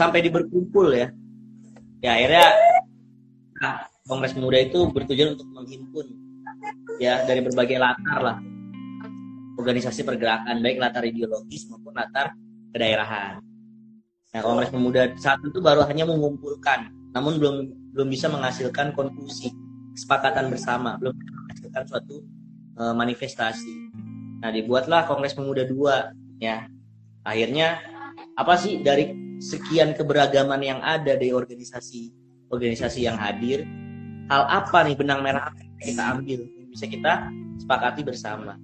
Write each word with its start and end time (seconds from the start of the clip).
sampai 0.00 0.24
di 0.24 0.32
berkumpul 0.32 0.96
ya 0.96 1.12
ya 2.00 2.16
akhirnya 2.16 2.46
nah, 3.60 3.84
Kongres 4.08 4.32
Pemuda 4.32 4.58
itu 4.64 4.88
bertujuan 4.88 5.36
untuk 5.36 5.48
menghimpun 5.52 6.06
ya 6.96 7.28
dari 7.28 7.44
berbagai 7.44 7.76
latar 7.76 8.20
lah 8.24 8.36
organisasi 9.60 10.08
pergerakan 10.08 10.64
baik 10.64 10.80
latar 10.80 11.04
ideologis 11.04 11.68
maupun 11.68 11.92
latar 11.92 12.32
kedaerahan. 12.72 13.44
Nah, 14.32 14.40
Kongres 14.40 14.72
Pemuda 14.72 15.12
saat 15.20 15.42
itu 15.44 15.60
baru 15.60 15.84
hanya 15.84 16.08
mengumpulkan, 16.08 16.88
namun 17.12 17.36
belum 17.36 17.56
belum 17.92 18.08
bisa 18.08 18.32
menghasilkan 18.32 18.96
konklusi, 18.96 19.52
kesepakatan 19.92 20.48
bersama, 20.48 20.96
belum 20.96 21.12
menghasilkan 21.12 21.82
suatu 21.84 22.22
e, 22.78 22.82
manifestasi. 22.94 23.74
Nah, 24.40 24.54
dibuatlah 24.54 25.04
Kongres 25.10 25.36
Pemuda 25.36 25.66
dua, 25.66 26.14
ya. 26.40 26.70
Akhirnya 27.26 27.84
apa 28.38 28.56
sih 28.56 28.80
dari 28.80 29.12
sekian 29.40 29.96
keberagaman 29.96 30.60
yang 30.60 30.80
ada 30.84 31.16
di 31.16 31.32
organisasi 31.32 32.12
organisasi 32.50 33.06
yang 33.06 33.16
hadir, 33.16 33.64
hal 34.28 34.42
apa 34.46 34.84
nih 34.84 34.98
benang 34.98 35.24
merah 35.24 35.48
apa 35.48 35.58
yang 35.64 35.74
kita 35.80 36.02
ambil? 36.12 36.40
Bisa 36.70 36.86
kita 36.86 37.12
sepakati 37.62 38.02
bersama. 38.04 38.58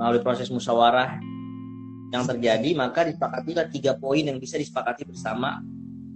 Melalui 0.00 0.22
proses 0.24 0.48
musyawarah 0.48 1.20
yang 2.10 2.24
terjadi 2.26 2.70
maka 2.74 3.06
disepakatilah 3.06 3.70
tiga 3.70 3.94
poin 3.94 4.22
yang 4.26 4.38
bisa 4.42 4.58
disepakati 4.58 5.06
bersama 5.06 5.62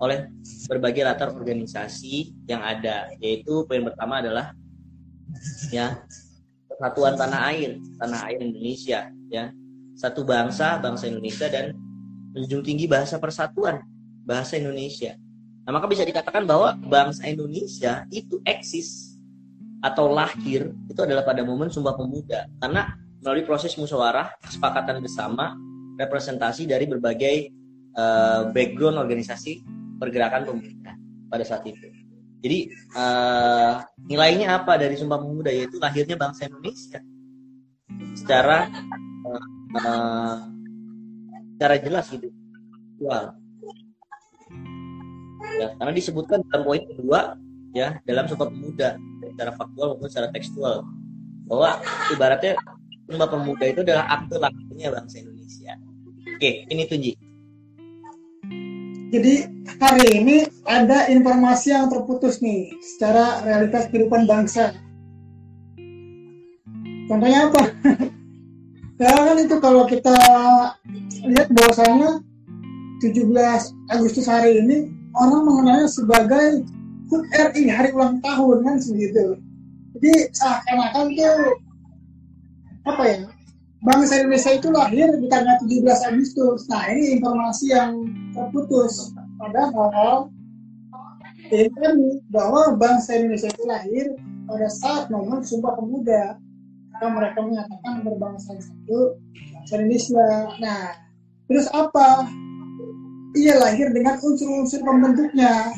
oleh 0.03 0.27
berbagai 0.67 1.07
latar 1.07 1.31
organisasi 1.31 2.35
yang 2.51 2.59
ada 2.67 3.15
yaitu 3.23 3.63
poin 3.71 3.87
pertama 3.87 4.19
adalah 4.19 4.51
ya 5.71 6.03
persatuan 6.67 7.15
tanah 7.15 7.41
air 7.55 7.79
tanah 8.03 8.27
air 8.27 8.43
Indonesia 8.43 9.07
ya 9.31 9.55
satu 9.95 10.27
bangsa 10.27 10.83
bangsa 10.83 11.07
Indonesia 11.07 11.47
dan 11.47 11.75
menjunjung 12.35 12.63
tinggi 12.67 12.87
bahasa 12.91 13.17
persatuan 13.23 13.83
bahasa 14.27 14.59
Indonesia. 14.59 15.15
Nah 15.65 15.73
maka 15.73 15.87
bisa 15.89 16.03
dikatakan 16.05 16.45
bahwa 16.45 16.77
bangsa 16.77 17.25
Indonesia 17.31 18.05
itu 18.11 18.43
eksis 18.45 19.17
atau 19.85 20.09
lahir 20.11 20.73
itu 20.89 21.01
adalah 21.01 21.23
pada 21.23 21.45
momen 21.45 21.69
Sumpah 21.69 21.95
Pemuda. 21.95 22.49
Karena 22.59 22.97
melalui 23.21 23.45
proses 23.45 23.73
musyawarah 23.77 24.37
kesepakatan 24.45 25.01
bersama 25.01 25.57
representasi 25.97 26.69
dari 26.69 26.85
berbagai 26.85 27.53
uh, 27.97 28.51
background 28.53 29.01
organisasi 29.01 29.65
pergerakan 29.97 30.45
pemuda 30.45 30.93
pada 31.31 31.45
saat 31.47 31.65
itu. 31.65 31.89
Jadi 32.45 32.69
uh, 32.93 33.81
nilainya 34.05 34.61
apa 34.61 34.77
dari 34.77 34.99
Sumpah 35.01 35.17
Pemuda? 35.17 35.49
Yaitu 35.49 35.81
lahirnya 35.81 36.21
bangsa 36.21 36.45
Indonesia 36.45 37.01
secara 38.13 38.69
uh, 39.25 39.43
uh, 39.81 40.37
secara 41.57 41.77
jelas 41.81 42.07
gitu. 42.13 42.29
Wow. 43.01 43.35
Ya, 45.55 45.69
karena 45.79 45.93
disebutkan 45.95 46.43
dalam 46.51 46.63
poin 46.67 46.83
kedua 46.83 47.39
ya 47.75 47.99
dalam 48.07 48.27
Sumpah 48.27 48.49
Pemuda 48.51 48.99
secara 49.35 49.51
faktual 49.55 49.95
maupun 49.95 50.09
secara 50.11 50.29
tekstual 50.31 50.87
bahwa 51.47 51.79
ibaratnya 52.11 52.55
Sumpah 53.05 53.29
Pemuda 53.29 53.65
itu 53.69 53.81
adalah 53.85 54.09
akte 54.09 54.41
lahirnya 54.41 54.89
bangsa 54.95 55.21
Indonesia. 55.21 55.73
Oke, 56.35 56.65
ini 56.71 56.83
Tunji. 56.89 57.13
Jadi 59.15 59.35
hari 59.79 60.07
ini 60.19 60.37
ada 60.67 61.07
informasi 61.07 61.71
yang 61.71 61.87
terputus 61.87 62.43
nih 62.43 62.75
secara 62.83 63.47
realitas 63.47 63.87
kehidupan 63.87 64.27
bangsa. 64.27 64.75
Contohnya 67.07 67.53
apa? 67.53 67.63
ya 69.01 69.11
kan 69.11 69.37
itu 69.43 69.57
kalau 69.59 69.85
kita 69.91 70.15
lihat 71.27 71.49
bahwasanya 71.51 72.23
17 73.03 73.31
Agustus 73.91 74.27
hari 74.31 74.63
ini 74.63 74.89
orang 75.19 75.43
mengenalnya 75.47 75.89
sebagai 75.91 76.63
HUT 77.11 77.25
RI 77.31 77.69
hari 77.69 77.93
ulang 77.93 78.19
tahun 78.25 78.65
kan 78.65 78.77
segitu. 78.81 79.39
Jadi 79.99 80.13
seakan-akan 80.35 81.07
tuh 81.15 81.37
apa 82.85 83.03
ya 83.07 83.19
bangsa 83.85 84.25
Indonesia 84.25 84.53
itu 84.57 84.69
lahir 84.73 85.09
di 85.21 85.27
tanggal 85.29 85.57
17 85.63 86.11
Agustus. 86.11 86.67
Nah 86.73 86.89
ini 86.91 87.21
informasi 87.21 87.65
yang 87.71 87.93
terputus. 88.33 89.13
Padahal 89.37 90.33
ini 91.53 92.25
bahwa 92.33 92.73
bangsa 92.75 93.21
Indonesia 93.21 93.53
itu 93.53 93.65
lahir 93.69 94.07
pada 94.49 94.69
saat 94.73 95.13
momen 95.13 95.45
Sumpah 95.45 95.77
Pemuda. 95.77 96.41
Karena 96.95 97.11
mereka 97.11 97.43
menyatakan 97.43 98.07
berbangsa 98.07 98.55
satu 98.63 99.19
bangsa 99.51 99.73
Indonesia. 99.83 100.29
Nah, 100.63 100.95
terus 101.51 101.67
apa? 101.75 102.31
Ia 103.35 103.59
lahir 103.59 103.91
dengan 103.91 104.15
unsur-unsur 104.23 104.79
pembentuknya. 104.87 105.75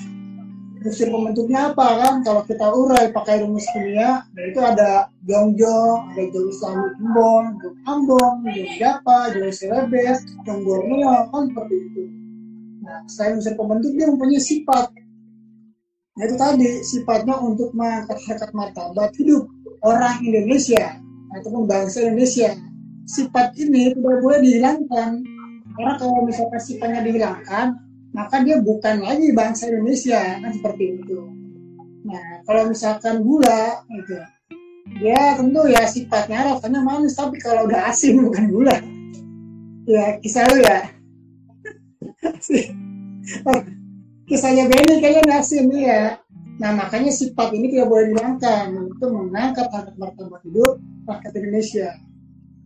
Unsur 0.85 1.09
pembentuknya 1.09 1.73
apa 1.73 1.89
kan? 2.05 2.15
Kalau 2.21 2.45
kita 2.45 2.69
urai 2.69 3.17
pakai 3.17 3.41
rumus 3.41 3.65
kimia 3.73 4.29
nah 4.29 4.45
itu 4.45 4.61
ada 4.61 5.09
jongjong 5.25 6.13
ada 6.13 6.23
jong 6.29 6.47
islami 6.53 6.87
ambon 7.01 7.45
jong 7.65 7.77
ambon 7.89 8.33
jong 8.45 8.71
japa 8.77 9.33
jong 9.33 9.51
selebes 9.57 10.21
jong 10.45 10.61
kan 11.33 11.43
seperti 11.49 11.75
itu. 11.81 12.03
Nah 12.85 13.01
selain 13.09 13.41
unsur 13.41 13.57
pembentuk 13.57 13.97
dia 13.97 14.07
mempunyai 14.13 14.37
sifat. 14.37 14.93
Nah, 16.17 16.25
itu 16.25 16.37
tadi 16.41 16.81
sifatnya 16.81 17.37
untuk 17.41 17.77
mengangkat 17.77 18.17
harkat 18.25 18.49
martabat 18.57 19.13
hidup 19.21 19.49
orang 19.85 20.17
Indonesia 20.25 20.97
ataupun 21.41 21.69
bangsa 21.69 22.05
Indonesia 22.07 22.57
sifat 23.07 23.55
ini 23.61 23.95
tidak 23.95 24.19
boleh 24.19 24.41
dihilangkan 24.43 25.11
karena 25.77 25.93
kalau 26.01 26.25
misalkan 26.25 26.61
sifatnya 26.61 27.01
dihilangkan 27.05 27.77
maka 28.17 28.41
dia 28.41 28.57
bukan 28.65 29.05
lagi 29.05 29.29
bangsa 29.37 29.69
Indonesia 29.69 30.41
kan 30.41 30.51
seperti 30.51 31.05
itu. 31.05 31.21
Nah 32.09 32.41
kalau 32.49 32.73
misalkan 32.73 33.21
gula 33.21 33.85
gitu, 33.93 34.17
dia 35.05 35.37
tentu 35.37 35.69
ya 35.69 35.85
sifatnya 35.85 36.57
rasanya 36.57 36.81
manis 36.81 37.13
tapi 37.13 37.37
kalau 37.37 37.69
udah 37.69 37.93
asin 37.93 38.17
bukan 38.25 38.49
gula. 38.49 38.77
Ya 39.85 40.17
kisah 40.25 40.49
lu 40.49 40.65
ya. 40.65 40.81
Kisahnya 44.27 44.67
Benny 44.67 44.99
kayaknya 44.99 45.39
asin 45.39 45.71
ya. 45.71 46.19
Nah 46.57 46.73
makanya 46.73 47.13
sifat 47.13 47.53
ini 47.53 47.69
tidak 47.69 47.93
boleh 47.93 48.13
dihilangkan 48.13 48.89
untuk 48.89 49.13
mengangkat 49.13 49.69
harkat 49.69 49.95
martabat 50.01 50.41
hidup 50.49 50.81
rakyat 51.05 51.33
Indonesia. 51.37 51.89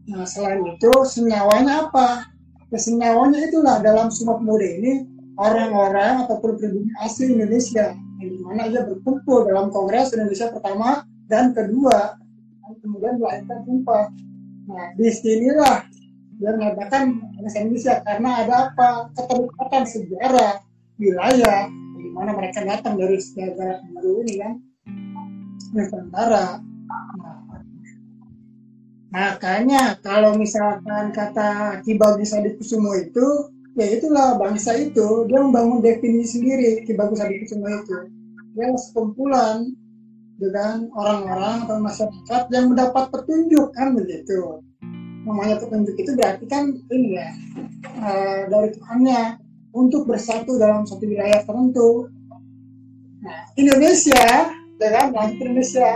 Nah 0.06 0.22
selain 0.26 0.62
itu 0.62 0.92
senyawanya 1.06 1.90
apa? 1.90 2.30
Ya, 2.70 2.78
senyawanya 2.78 3.50
itulah 3.50 3.82
dalam 3.82 4.14
semua 4.14 4.38
pemuda 4.38 4.62
ini 4.62 5.02
orang-orang 5.34 6.22
ataupun 6.22 6.54
pribumi 6.54 6.94
asli 7.02 7.34
Indonesia 7.34 7.98
yang 8.22 8.30
di 8.30 8.38
mana 8.46 8.70
ia 8.70 8.86
berkumpul 8.86 9.50
dalam 9.50 9.74
Kongres 9.74 10.14
Indonesia 10.14 10.54
pertama 10.54 11.02
dan 11.26 11.50
kedua 11.50 12.14
dan 12.62 12.72
kemudian 12.78 13.18
melahirkan 13.18 13.58
sumpah. 13.66 14.06
Nah 14.70 14.86
di 14.94 15.10
sinilah 15.10 15.82
dia 16.38 16.50
mengatakan 16.54 17.18
Indonesia 17.42 17.98
karena 18.06 18.30
ada 18.46 18.54
apa 18.70 19.10
keterikatan 19.18 19.82
sejarah 19.82 20.62
wilayah 20.94 21.79
mana 22.10 22.34
mereka 22.34 22.66
datang 22.66 22.98
dari 22.98 23.18
sejarah 23.18 23.80
baru 23.94 24.12
ini 24.26 24.34
kan. 24.38 24.54
Nusantara. 25.70 26.58
Nah, 26.60 27.38
makanya 29.10 29.98
kalau 30.02 30.34
misalkan 30.38 31.14
kata 31.14 31.82
Ki 31.82 31.94
Bagus 31.98 32.34
Adikusumo 32.34 32.94
itu 32.98 33.50
ya 33.78 33.86
itulah 33.90 34.38
bangsa 34.38 34.74
itu. 34.78 35.26
Dia 35.30 35.38
membangun 35.42 35.82
definisi 35.82 36.38
sendiri 36.38 36.82
Ki 36.86 36.94
Bagus 36.94 37.22
Adikusumo 37.22 37.66
itu. 37.70 37.96
Dia 38.54 38.74
sekumpulan 38.74 39.70
dengan 40.40 40.88
orang-orang 40.96 41.68
atau 41.68 41.76
masyarakat 41.78 42.42
yang 42.50 42.72
mendapat 42.72 43.12
petunjuk 43.12 43.70
kan 43.76 43.92
begitu. 43.92 44.64
Namanya 45.28 45.60
petunjuk 45.60 45.94
itu 46.00 46.16
berarti 46.16 46.44
kan 46.48 46.72
ini 46.88 47.20
ya 47.20 47.28
uh, 48.00 48.40
dari 48.48 48.68
Tuhannya 48.72 49.22
untuk 49.70 50.06
bersatu 50.06 50.58
dalam 50.58 50.86
satu 50.86 51.04
wilayah 51.06 51.42
tertentu 51.44 52.08
nah 53.20 53.46
Indonesia 53.54 54.54
dengan 54.80 55.12
ya 55.12 55.22
Indonesia 55.28 55.88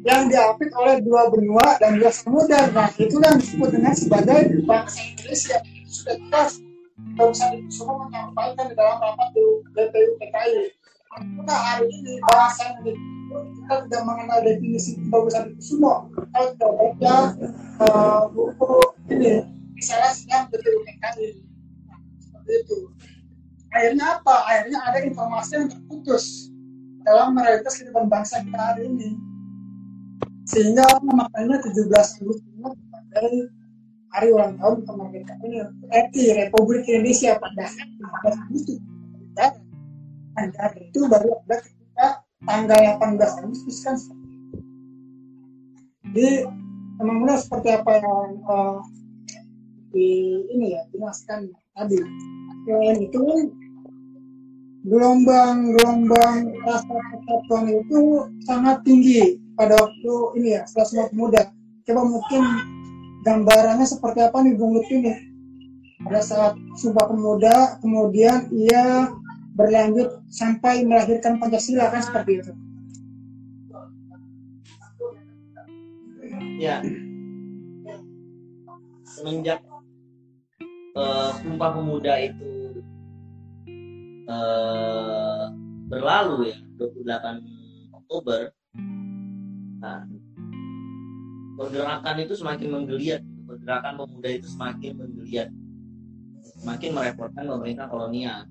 yang 0.00 0.32
diapit 0.32 0.72
oleh 0.72 1.04
dua 1.04 1.28
benua 1.28 1.76
dan 1.76 2.00
dua 2.00 2.08
samudra 2.08 2.72
nah 2.72 2.88
itu 2.96 3.20
yang 3.20 3.36
disebut 3.36 3.68
dengan 3.74 3.92
sebagai 3.92 4.40
bangsa 4.64 5.00
Indonesia 5.04 5.58
sudah 5.84 6.16
jelas 6.16 6.52
bisa 7.20 7.46
semua 7.68 8.08
menyampaikan 8.08 8.64
di 8.70 8.74
dalam 8.76 8.96
rapat 9.00 9.28
BPU 9.76 10.10
PKI. 10.16 10.72
Apakah 11.10 11.58
hari 11.58 11.86
ini 11.90 12.12
bahasa 12.22 12.78
ini 12.80 12.94
kita 13.30 13.74
tidak 13.86 14.02
mengenal 14.06 14.38
definisi 14.46 14.96
kebagusan 14.98 15.52
itu 15.52 15.62
semua. 15.74 16.06
Kalau 16.32 16.48
tidak 16.54 16.72
baca 16.78 17.14
uh, 17.82 18.22
buku 18.30 18.72
ini, 19.10 19.42
misalnya 19.74 20.10
sedang 20.14 20.44
BPU 20.48 20.78
PKI. 20.86 21.28
Nah, 21.90 21.98
seperti 22.22 22.52
itu. 22.62 22.78
Akhirnya 23.70 24.18
apa? 24.18 24.34
Akhirnya 24.50 24.78
ada 24.82 24.98
informasi 25.02 25.50
yang 25.56 25.68
terputus 25.70 26.50
dalam 27.06 27.38
realitas 27.38 27.78
kehidupan 27.78 28.06
bangsa 28.10 28.42
kita 28.42 28.60
hari 28.60 28.90
ini. 28.90 29.10
Sehingga 30.46 30.84
maknanya 31.06 31.62
17 31.62 31.86
Agustus 31.94 32.42
sebagai 32.50 33.54
hari 34.10 34.28
ulang 34.34 34.58
tahun 34.58 34.82
kemerdekaan 34.82 35.70
RI 35.86 36.24
Republik 36.34 36.82
Indonesia 36.90 37.38
pada 37.38 37.70
15 37.70 38.44
Agustus 38.50 38.78
dari 39.34 40.88
itu 40.88 41.00
baru 41.04 41.36
ada 41.46 41.56
ketika 41.60 42.06
tanggal 42.46 42.80
18 42.98 43.40
Agustus 43.44 43.76
kan 43.84 43.96
jadi 46.10 46.48
memang 46.98 47.16
benar 47.22 47.38
seperti 47.38 47.68
apa 47.76 47.90
yang 48.00 48.30
uh, 48.48 48.78
di 49.90 50.42
ini 50.54 50.74
ya 50.78 50.82
jelaskan 50.94 51.50
tadi 51.76 51.98
selain 52.66 52.98
itu 53.02 53.20
gelombang-gelombang 54.80 56.56
rasa 56.64 56.88
persatuan 56.88 57.68
itu 57.68 58.00
sangat 58.48 58.80
tinggi 58.80 59.36
pada 59.52 59.76
waktu 59.76 60.14
ini 60.40 60.56
ya 60.56 60.62
setelah 60.64 61.12
muda. 61.12 61.52
Coba 61.84 62.02
mungkin 62.08 62.42
gambarannya 63.24 63.84
seperti 63.84 64.24
apa 64.24 64.40
nih 64.40 64.56
Bung 64.56 64.80
Lutfi 64.80 65.04
nih? 65.04 65.18
Pada 66.00 66.24
saat 66.24 66.56
Sumpah 66.80 67.12
Pemuda 67.12 67.76
kemudian 67.84 68.48
ia 68.56 69.12
berlanjut 69.52 70.24
sampai 70.32 70.80
melahirkan 70.88 71.36
Pancasila 71.36 71.92
kan 71.92 72.00
seperti 72.00 72.40
itu? 72.40 72.52
Ya. 76.56 76.80
Semenjak 79.04 79.60
uh, 80.96 81.36
Sumpah 81.36 81.70
Pemuda 81.76 82.16
itu 82.16 82.59
uh, 84.30 85.50
berlalu 85.90 86.54
ya 86.54 86.58
28 86.78 87.98
Oktober 87.98 88.54
nah 89.82 90.06
pergerakan 91.58 92.16
itu 92.22 92.34
semakin 92.38 92.68
menggeliat 92.70 93.22
pergerakan 93.44 93.98
pemuda 93.98 94.30
itu 94.30 94.46
semakin 94.46 94.92
menggeliat 94.94 95.48
semakin 96.62 96.90
merepotkan 96.94 97.44
pemerintah 97.44 97.90
kolonial 97.90 98.46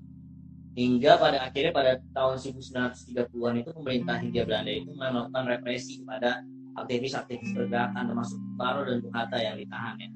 hingga 0.78 1.18
pada 1.18 1.38
akhirnya 1.42 1.72
pada 1.74 1.92
tahun 2.14 2.38
1930-an 2.38 3.54
itu 3.58 3.70
pemerintah 3.74 4.16
Hindia 4.22 4.46
Belanda 4.46 4.70
itu 4.70 4.90
melakukan 4.94 5.44
represi 5.50 5.98
kepada 6.02 6.46
aktivis-aktivis 6.78 7.50
pergerakan 7.52 8.04
termasuk 8.06 8.38
Baro 8.54 8.86
dan 8.86 9.02
Bung 9.02 9.14
yang 9.34 9.56
ditahan 9.58 9.96
ya. 9.98 10.10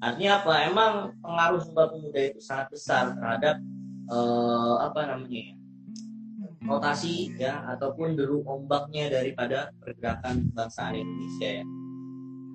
Artinya 0.00 0.30
apa? 0.40 0.52
Emang 0.64 0.92
pengaruh 1.20 1.60
Sumpah 1.60 1.92
Pemuda 1.92 2.20
itu 2.32 2.40
sangat 2.40 2.72
besar 2.72 3.12
terhadap 3.12 3.60
eh, 4.10 4.74
apa 4.82 5.00
namanya 5.06 5.40
ya? 5.40 5.54
rotasi 6.60 7.32
ya 7.40 7.64
ataupun 7.72 8.14
deru 8.14 8.44
ombaknya 8.44 9.08
daripada 9.08 9.72
pergerakan 9.80 10.50
kebangsaan 10.52 10.94
Indonesia 10.98 11.50
ya. 11.62 11.64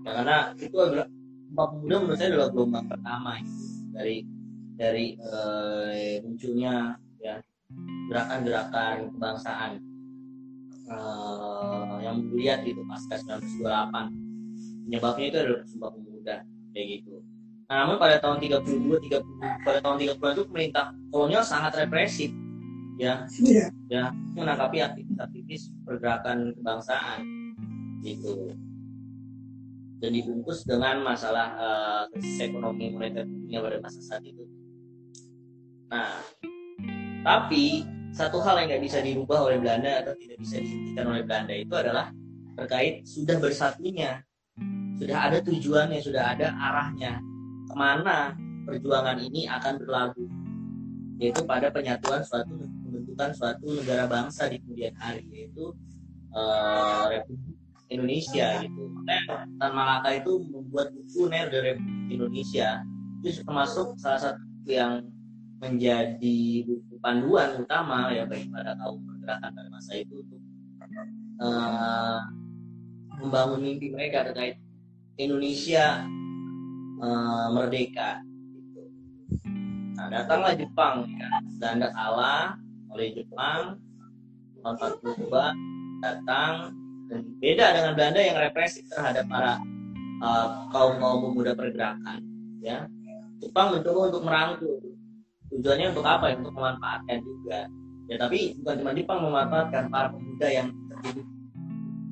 ya 0.05 0.11
karena 0.21 0.37
itu 0.61 0.77
adalah 0.77 1.07
Sumpah 1.45 1.67
Pemuda 1.71 1.95
menurut 2.03 2.17
saya 2.19 2.29
adalah 2.35 2.49
gelombang 2.51 2.85
pertama 2.91 3.31
ya, 3.39 3.47
dari 3.95 4.17
dari 4.75 5.05
eh, 5.15 6.15
munculnya 6.21 6.99
ya 7.23 7.35
gerakan-gerakan 8.11 8.95
kebangsaan 9.17 9.71
uh, 10.89 11.97
yang 12.01 12.21
melihat 12.29 12.61
itu 12.65 12.81
pasca 12.85 13.17
1928 13.17 14.85
penyebabnya 14.85 15.25
itu 15.25 15.37
adalah 15.41 15.63
sumpah 15.65 15.89
pemuda 15.93 16.35
kayak 16.73 16.87
gitu 17.01 17.15
nah, 17.69 17.75
namun 17.85 17.95
pada 17.97 18.17
tahun 18.21 18.37
32 18.41 19.09
30 19.09 19.65
pada 19.65 19.79
tahun 19.81 19.97
30 19.97 20.17
itu 20.17 20.43
pemerintah 20.49 20.85
kolonial 21.09 21.43
sangat 21.45 21.77
represif 21.85 22.31
ya. 22.95 23.27
Yeah. 23.41 23.69
ya 23.91 24.03
menangkapi 24.35 24.79
aktivis-aktivis 24.83 25.71
pergerakan 25.83 26.55
kebangsaan 26.55 27.19
gitu. 28.03 28.53
Dan 30.03 30.11
dibungkus 30.11 30.67
dengan 30.67 31.01
masalah 31.01 31.47
uh, 31.55 32.03
krisis 32.11 32.51
ekonomi 32.51 32.91
moneter 32.91 33.25
dunia 33.25 33.63
pada 33.63 33.77
masa 33.81 33.99
saat 34.03 34.23
itu. 34.27 34.43
Nah 35.89 36.21
tapi 37.25 37.83
satu 38.15 38.39
hal 38.45 38.63
yang 38.63 38.67
nggak 38.71 38.83
bisa 38.85 38.99
dirubah 39.01 39.49
oleh 39.49 39.57
Belanda 39.59 40.05
atau 40.05 40.13
tidak 40.15 40.39
bisa 40.39 40.61
dihentikan 40.61 41.05
oleh 41.09 41.23
Belanda 41.25 41.53
itu 41.57 41.73
adalah 41.75 42.13
terkait 42.55 43.03
sudah 43.03 43.35
bersatunya, 43.41 44.23
sudah 44.95 45.17
ada 45.27 45.43
tujuannya, 45.43 45.99
sudah 45.99 46.23
ada 46.31 46.55
arahnya 46.55 47.19
ke 47.75 47.83
mana 47.83 48.31
perjuangan 48.63 49.19
ini 49.19 49.51
akan 49.51 49.83
berlagu, 49.83 50.31
yaitu 51.19 51.43
pada 51.43 51.67
penyatuan 51.67 52.23
suatu 52.23 52.55
pembentukan 52.55 53.35
suatu 53.35 53.67
negara 53.83 54.07
bangsa 54.07 54.47
di 54.47 54.63
kemudian 54.63 54.95
hari, 54.95 55.27
yaitu 55.27 55.75
uh, 56.31 57.11
Republik 57.11 57.59
Indonesia 57.91 58.63
gitu. 58.63 58.83
Tan 59.59 59.71
Malaka 59.75 60.15
itu 60.15 60.39
membuat 60.47 60.95
buku 60.95 61.27
Ner 61.27 61.51
Republik 61.51 62.15
Indonesia 62.15 62.79
itu 63.19 63.43
termasuk 63.43 63.99
salah 63.99 64.21
satu 64.31 64.39
yang 64.71 65.03
menjadi 65.59 66.63
buku 66.63 66.95
panduan 67.03 67.59
utama 67.59 68.07
ya 68.15 68.23
bagi 68.23 68.47
para 68.55 68.71
kaum 68.79 69.03
pergerakan 69.03 69.51
pada 69.51 69.69
masa 69.73 69.91
itu 69.99 70.23
untuk 70.23 70.39
uh, 71.43 72.23
membangun 73.19 73.59
mimpi 73.65 73.91
mereka 73.91 74.31
terkait 74.31 74.61
Indonesia 75.19 76.05
uh, 77.05 77.47
merdeka. 77.53 78.21
Gitu. 78.49 78.81
Nah 79.95 80.07
datanglah 80.09 80.57
Jepang 80.57 81.05
ya, 81.13 81.29
Belanda 81.61 81.87
kalah 81.93 82.57
oleh 82.89 83.13
Jepang 83.13 83.77
tahun 84.65 84.75
42 85.05 86.01
datang. 86.01 86.73
Dan 87.05 87.21
beda 87.37 87.65
dengan 87.69 87.93
Belanda 87.93 88.17
yang 88.17 88.37
represif 88.41 88.81
terhadap 88.89 89.29
para 89.29 89.61
uh, 90.25 90.65
kaum 90.73 90.97
kaum 90.97 91.29
pemuda 91.29 91.53
pergerakan 91.53 92.17
ya. 92.65 92.89
Jepang 93.37 93.77
mencoba 93.77 94.09
untuk 94.09 94.23
merangkul. 94.25 94.81
Tujuannya 95.53 95.93
untuk 95.93 96.01
apa? 96.01 96.33
Untuk 96.33 96.49
memanfaatkan 96.57 97.21
juga. 97.21 97.69
Ya 98.09 98.15
tapi 98.17 98.57
bukan 98.57 98.75
cuma 98.81 98.91
Jepang 98.97 99.19
memanfaatkan 99.21 99.93
para 99.93 100.09
pemuda 100.09 100.47
yang 100.49 100.67
terdidik 100.89 101.34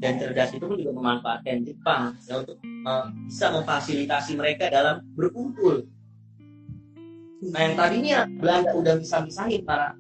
dan 0.04 0.20
cerdas 0.20 0.52
itu 0.52 0.68
pun 0.68 0.76
juga 0.76 0.92
memanfaatkan 1.00 1.64
Jepang 1.64 2.12
ya, 2.28 2.44
untuk 2.44 2.60
uh, 2.60 3.08
bisa 3.24 3.56
memfasilitasi 3.56 4.36
mereka 4.36 4.68
dalam 4.68 5.00
berkumpul 5.16 5.88
nah 7.48 7.60
yang 7.64 7.76
tadinya 7.80 8.28
Belanda 8.28 8.76
udah 8.76 9.00
bisa 9.00 9.24
misahin 9.24 9.64
para 9.64 9.96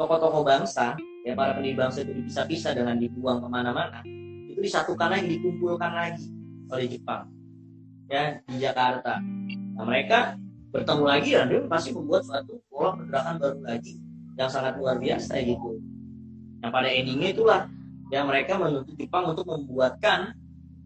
tokoh-tokoh 0.00 0.40
bangsa 0.40 0.96
ya 1.28 1.36
para 1.36 1.52
pendiri 1.52 1.76
bangsa 1.76 2.08
itu 2.08 2.24
bisa 2.24 2.48
pisah 2.48 2.72
dengan 2.72 2.96
dibuang 2.96 3.44
ke 3.44 3.48
mana-mana 3.52 4.00
itu 4.48 4.64
disatukan 4.64 5.12
lagi 5.12 5.28
dikumpulkan 5.36 5.92
lagi 5.92 6.32
oleh 6.72 6.88
Jepang 6.88 7.28
ya 8.08 8.40
di 8.48 8.56
Jakarta 8.56 9.20
nah 9.76 9.84
mereka 9.84 10.40
bertemu 10.72 11.04
lagi 11.04 11.30
dan 11.36 11.52
dia 11.52 11.60
pasti 11.68 11.92
membuat 11.92 12.24
suatu 12.24 12.56
pola 12.72 12.96
pergerakan 12.96 13.36
baru 13.36 13.60
lagi 13.60 14.00
yang 14.40 14.48
sangat 14.48 14.80
luar 14.80 14.96
biasa 14.96 15.36
gitu. 15.44 15.76
Yang 16.64 16.72
pada 16.72 16.88
endingnya 16.88 17.28
itulah 17.36 17.60
yang 18.12 18.28
mereka 18.28 18.60
menuntut 18.60 18.92
Jepang 19.00 19.32
untuk 19.32 19.48
membuatkan 19.48 20.36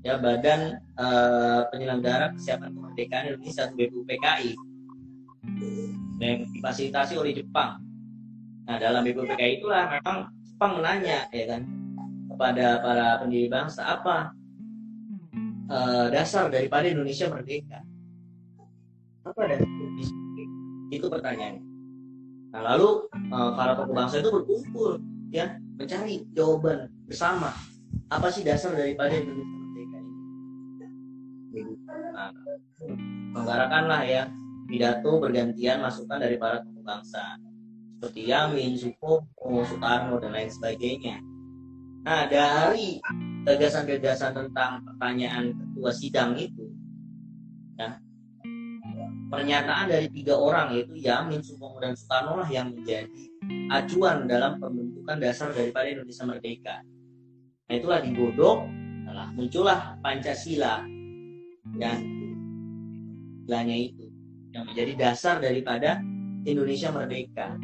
ya 0.07 0.15
badan 0.23 0.79
uh, 0.95 1.67
penyelenggara 1.75 2.31
kesiapan 2.39 2.71
kemerdekaan 2.71 3.35
Indonesia 3.35 3.67
atau 3.67 3.75
BPUPKI 3.75 4.51
yang 6.23 6.47
difasilitasi 6.55 7.19
oleh 7.19 7.35
Jepang. 7.35 7.83
Nah 8.71 8.79
dalam 8.79 9.03
BPUPKI 9.03 9.59
itulah 9.59 9.91
memang 9.91 10.31
Jepang 10.47 10.73
menanya 10.79 11.27
ya 11.35 11.45
kan 11.51 11.67
kepada 12.31 12.67
para 12.79 13.07
pendiri 13.27 13.51
bangsa 13.51 13.83
apa 13.83 14.31
uh, 15.67 16.07
dasar 16.15 16.47
daripada 16.47 16.87
Indonesia 16.87 17.27
merdeka? 17.27 17.83
Apa 19.27 19.51
dan 19.51 19.67
itu 20.95 21.07
pertanyaannya. 21.11 21.63
Nah 22.55 22.61
lalu 22.63 23.11
uh, 23.35 23.59
para 23.59 23.75
tokoh 23.75 23.91
bangsa 23.91 24.23
itu 24.23 24.31
berkumpul 24.31 25.03
ya 25.35 25.59
mencari 25.77 26.25
jawaban 26.33 26.89
bersama 27.05 27.53
apa 28.09 28.29
sih 28.33 28.43
dasar 28.43 28.73
daripada 28.73 29.13
Indonesia 29.13 29.57
merdeka 29.61 29.99
ini? 30.01 31.75
Nah, 33.37 34.03
ya. 34.05 34.25
Pidato 34.67 35.23
bergantian 35.23 35.79
masukan 35.79 36.19
dari 36.19 36.35
para 36.43 36.59
tokoh 36.59 36.83
bangsa 36.83 37.39
seperti 37.97 38.35
Yamin, 38.35 38.75
Supomo, 38.75 39.63
Soekarno 39.63 40.19
dan 40.19 40.35
lain 40.35 40.51
sebagainya. 40.51 41.23
Nah 42.03 42.27
dari 42.27 42.99
gagasan-gagasan 43.47 44.35
tentang 44.35 44.83
pertanyaan 44.85 45.55
ketua 45.55 45.91
sidang 45.95 46.35
itu, 46.35 46.67
ya 47.79 47.95
pernyataan 49.31 49.87
dari 49.91 50.11
tiga 50.11 50.35
orang 50.35 50.75
yaitu 50.75 50.99
Yamin, 50.99 51.41
Supomo 51.47 51.79
dan 51.79 51.95
Soekarno 51.95 52.43
lah 52.43 52.51
yang 52.51 52.75
menjadi 52.75 53.23
acuan 53.71 54.31
dalam 54.31 54.59
pembentukan 54.63 55.17
dasar 55.19 55.51
daripada 55.51 55.87
Indonesia 55.91 56.25
Merdeka. 56.27 56.77
Nah 57.67 57.75
itulah 57.75 57.99
digodok, 57.99 58.59
telah 59.07 59.27
muncullah 59.35 59.81
Pancasila 60.03 60.87
dan 61.79 61.99
istilahnya 63.43 63.77
itu 63.79 64.07
yang 64.55 64.65
menjadi 64.71 64.93
dasar 64.95 65.43
daripada 65.43 65.99
Indonesia 66.47 66.91
Merdeka. 66.95 67.59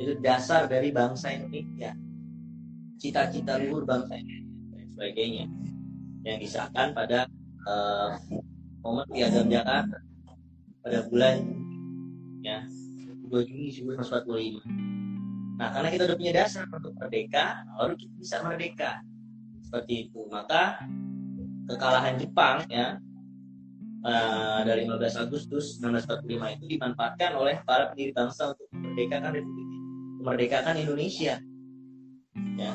Itu 0.00 0.16
dasar 0.18 0.64
dari 0.66 0.90
bangsa 0.90 1.30
Indonesia, 1.30 1.92
cita-cita 2.96 3.60
luhur 3.60 3.84
bangsa 3.84 4.16
Indonesia 4.16 4.74
dan 4.74 4.86
sebagainya 4.96 5.44
yang 6.24 6.38
disahkan 6.40 6.92
pada 6.96 7.28
uh, 7.68 8.16
momen 8.80 9.06
piagam 9.12 9.48
Jakarta 9.48 9.98
pada 10.80 11.04
bulan 11.08 11.44
ya 12.40 12.64
2 13.28 13.46
Juni 13.46 13.68
1945. 13.70 14.99
Nah, 15.60 15.68
karena 15.76 15.88
kita 15.92 16.02
udah 16.08 16.16
punya 16.16 16.32
dasar 16.32 16.64
untuk 16.72 16.96
merdeka, 16.96 17.60
baru 17.76 17.92
kita 17.92 18.14
bisa 18.16 18.36
merdeka. 18.40 18.90
Seperti 19.60 20.08
itu. 20.08 20.24
Maka 20.32 20.80
kekalahan 21.68 22.16
Jepang 22.16 22.64
ya 22.72 22.96
uh, 24.08 24.60
dari 24.64 24.88
15 24.88 25.20
Agustus 25.28 25.76
1945 25.84 26.56
itu 26.56 26.64
dimanfaatkan 26.80 27.36
oleh 27.36 27.60
para 27.68 27.92
pendiri 27.92 28.16
bangsa 28.16 28.56
untuk 28.56 28.66
memerdekakan 28.72 29.36
Republik 29.36 29.68
memerdekakan 30.24 30.74
Indonesia. 30.80 31.36
Ya. 32.56 32.72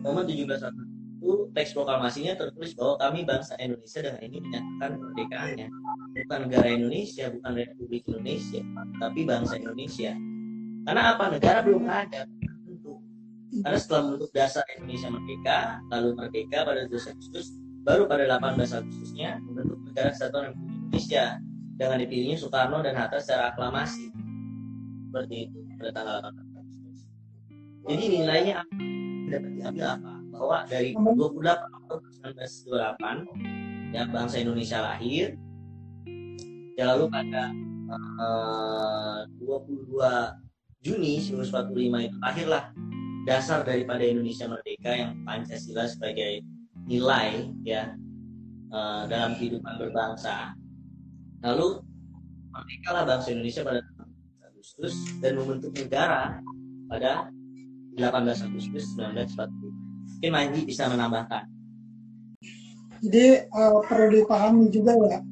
Momen 0.00 0.24
17 0.24 0.48
Agustus 0.48 0.96
itu 1.18 1.50
teks 1.50 1.74
proklamasinya 1.74 2.32
tertulis 2.38 2.72
bahwa 2.78 2.94
kami 2.96 3.26
bangsa 3.26 3.58
Indonesia 3.58 4.00
dengan 4.00 4.22
ini 4.22 4.38
menyatakan 4.38 4.90
kemerdekaannya 4.96 5.68
bukan 6.24 6.38
negara 6.46 6.68
Indonesia 6.70 7.26
bukan 7.34 7.52
Republik 7.58 8.02
Indonesia 8.06 8.62
tapi 9.02 9.20
bangsa 9.26 9.58
Indonesia 9.58 10.14
karena 10.88 11.02
apa? 11.12 11.24
Negara 11.36 11.58
belum 11.60 11.84
ada 11.84 12.24
karena 13.48 13.78
setelah 13.80 14.00
membentuk 14.04 14.30
dasar 14.36 14.64
Indonesia 14.76 15.08
merdeka 15.08 15.58
lalu 15.88 16.08
merdeka 16.14 16.58
pada 16.68 16.84
12 16.84 17.12
Agustus 17.16 17.46
baru 17.82 18.04
pada 18.04 18.28
18 18.28 18.60
Agustusnya 18.60 19.40
membentuk 19.40 19.78
negara 19.88 20.12
kesatuan 20.12 20.52
Republik 20.52 20.68
Indonesia 20.68 21.24
dengan 21.78 21.96
dipilihnya 22.02 22.36
Soekarno 22.36 22.78
dan 22.82 22.94
Hatta 22.98 23.22
secara 23.22 23.54
aklamasi. 23.54 24.10
Seperti 25.08 25.48
itu 25.48 25.58
pada 25.78 25.90
tanggal 25.94 26.16
18 26.28 26.60
Agustus. 26.60 26.98
Jadi 27.88 28.04
nilainya 28.12 28.56
dapat 29.32 29.50
diambil 29.56 29.86
apa? 29.96 30.12
Bahwa 30.28 30.58
dari 30.68 30.90
28 30.92 31.78
Oktober 31.82 32.08
1928 32.28 33.96
ya 33.96 34.02
bangsa 34.12 34.36
Indonesia 34.44 34.78
lahir 34.84 35.32
ya 36.76 36.84
lalu 36.92 37.08
pada 37.08 37.48
eh, 37.88 39.24
uh, 39.24 39.24
22 39.40 40.47
Juni 40.88 41.20
1945 41.20 42.08
itu 42.08 42.16
lahirlah 42.24 42.64
dasar 43.28 43.60
daripada 43.60 44.00
Indonesia 44.00 44.48
Merdeka 44.48 44.92
yang 44.96 45.12
Pancasila 45.28 45.84
sebagai 45.84 46.40
nilai 46.88 47.52
ya 47.60 47.92
uh, 48.72 49.04
dalam 49.04 49.36
kehidupan 49.36 49.76
berbangsa 49.76 50.56
lalu 51.44 51.84
merdeka 52.48 52.90
lah 52.96 53.04
bangsa 53.04 53.36
Indonesia 53.36 53.60
pada 53.60 53.84
Agustus 54.48 54.96
dan 55.20 55.36
membentuk 55.36 55.76
negara 55.76 56.40
pada 56.88 57.28
18 58.00 58.48
Agustus 58.48 58.96
1945 58.96 59.88
Mungkin 60.18 60.34
Manji 60.34 60.66
bisa 60.66 60.90
menambahkan. 60.90 61.46
Jadi 63.06 63.46
uh, 63.54 63.78
perlu 63.86 64.18
dipahami 64.18 64.66
juga 64.66 64.98
ya, 65.06 65.22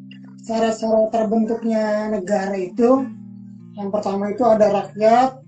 cara-cara 0.46 1.10
terbentuknya 1.10 2.14
negara 2.14 2.54
itu, 2.54 3.02
yang 3.74 3.90
pertama 3.90 4.30
itu 4.30 4.46
ada 4.46 4.70
rakyat, 4.70 5.42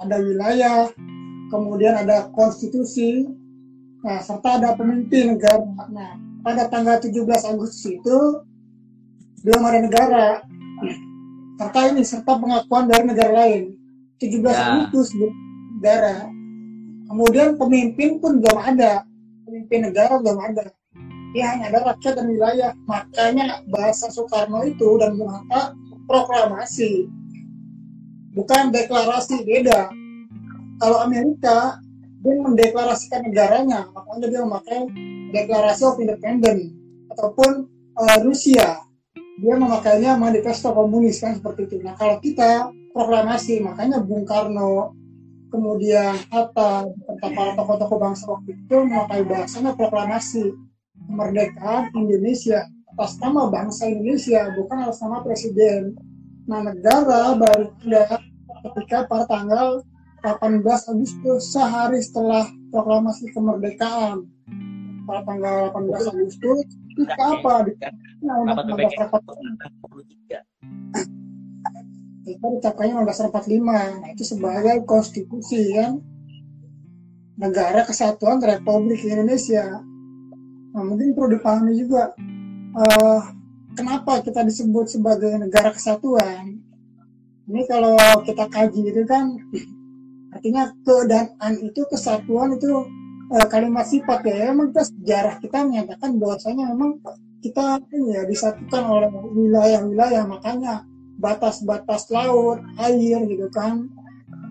ada 0.00 0.16
wilayah, 0.18 0.88
kemudian 1.52 1.94
ada 2.00 2.32
konstitusi, 2.32 3.28
nah 4.00 4.18
serta 4.24 4.56
ada 4.56 4.74
pemimpin 4.74 5.36
negara. 5.36 5.68
Nah 5.92 6.16
pada 6.40 6.66
tanggal 6.72 6.96
17 6.98 7.20
Agustus 7.52 7.84
itu 7.84 8.18
belum 9.44 9.62
ada 9.64 9.78
negara, 9.84 10.26
serta 11.60 11.80
ini 11.92 12.02
serta 12.04 12.32
pengakuan 12.40 12.88
dari 12.88 13.04
negara 13.04 13.32
lain. 13.44 13.76
17 14.20 14.40
ya. 14.44 14.88
Agustus 14.88 15.16
negara 15.16 16.28
Kemudian 17.10 17.58
pemimpin 17.58 18.22
pun 18.22 18.38
belum 18.38 18.54
ada, 18.54 19.02
pemimpin 19.42 19.90
negara 19.90 20.22
belum 20.22 20.38
ada. 20.38 20.70
Ya 21.34 21.50
hanya 21.50 21.74
ada 21.74 21.90
rakyat 21.90 22.22
dan 22.22 22.30
wilayah. 22.30 22.70
Makanya 22.86 23.66
bahasa 23.66 24.06
Soekarno 24.14 24.62
itu 24.62 24.94
dan 25.02 25.18
Bung 25.18 25.26
Hatta 25.26 25.74
proklamasi, 26.06 27.10
bukan 28.34 28.70
deklarasi 28.70 29.42
beda. 29.42 29.90
Kalau 30.80 30.98
Amerika 31.04 31.78
dia 32.20 32.34
mendeklarasikan 32.36 33.24
negaranya, 33.28 33.88
makanya 33.92 34.26
dia 34.28 34.40
memakai 34.44 34.80
deklarasi 35.32 35.82
of 35.84 36.00
independence 36.00 36.72
ataupun 37.10 37.68
uh, 37.96 38.18
Rusia 38.24 38.80
dia 39.40 39.54
memakainya 39.56 40.20
manifesto 40.20 40.68
komunis 40.76 41.24
kan 41.24 41.32
seperti 41.40 41.64
itu. 41.64 41.76
Nah 41.80 41.96
kalau 41.96 42.20
kita 42.20 42.68
proklamasi, 42.92 43.64
makanya 43.64 44.04
Bung 44.04 44.28
Karno, 44.28 44.92
kemudian 45.48 46.12
Hatta 46.28 46.84
serta 46.84 47.28
para 47.32 47.56
tokoh-tokoh 47.56 47.98
bangsa 47.98 48.24
waktu 48.28 48.52
itu 48.52 48.76
memakai 48.84 49.24
bahasanya 49.24 49.72
proklamasi 49.74 50.52
kemerdekaan 51.08 51.88
Indonesia 51.96 52.68
atas 52.92 53.16
nama 53.16 53.48
bangsa 53.48 53.88
Indonesia 53.88 54.52
bukan 54.54 54.76
atas 54.84 55.00
nama 55.00 55.24
presiden. 55.24 55.96
Nah 56.50 56.66
negara 56.66 57.38
baru 57.38 57.70
ada 57.86 58.18
ketika 58.66 59.06
pada 59.06 59.22
tanggal 59.30 59.86
18 60.26 60.66
Agustus 60.66 61.54
sehari 61.54 62.02
setelah 62.02 62.50
proklamasi 62.74 63.30
kemerdekaan. 63.30 64.26
Pada 65.06 65.22
tanggal 65.30 65.70
18 65.70 66.10
Agustus 66.10 66.66
kita 66.98 67.14
apa? 67.38 67.70
Nah, 68.26 68.50
dicapainya 72.26 72.98
1945 73.06 73.62
nah 73.62 74.10
itu 74.10 74.24
sebagai 74.26 74.82
konstitusi 74.90 75.70
kan? 75.78 76.02
Negara 77.38 77.86
kesatuan 77.86 78.42
Republik 78.42 79.06
Indonesia. 79.06 79.86
Nah 80.74 80.82
mungkin 80.82 81.14
perlu 81.14 81.38
dipahami 81.38 81.78
juga 81.78 82.10
uh, 82.74 83.22
kenapa 83.74 84.22
kita 84.24 84.46
disebut 84.46 84.86
sebagai 84.90 85.34
negara 85.38 85.70
kesatuan 85.74 86.60
ini 87.50 87.62
kalau 87.66 87.98
kita 88.22 88.46
kaji 88.46 88.94
itu 88.94 89.02
kan 89.06 89.34
artinya 90.30 90.70
keadaan 90.86 91.52
itu 91.66 91.82
kesatuan 91.90 92.54
itu 92.54 92.86
uh, 93.34 93.46
kalimat 93.50 93.86
sifat 93.86 94.22
ya 94.26 94.54
memang 94.54 94.70
kita 94.70 94.82
sejarah 94.86 95.34
kita 95.42 95.58
menyatakan 95.66 96.16
bahwasanya 96.18 96.70
memang 96.70 97.02
kita 97.40 97.80
ya 98.12 98.22
disatukan 98.28 98.84
oleh 98.84 99.08
wilayah-wilayah 99.10 100.28
makanya 100.28 100.84
batas-batas 101.20 102.08
laut, 102.08 102.64
air 102.80 103.20
gitu 103.28 103.46
kan. 103.52 103.86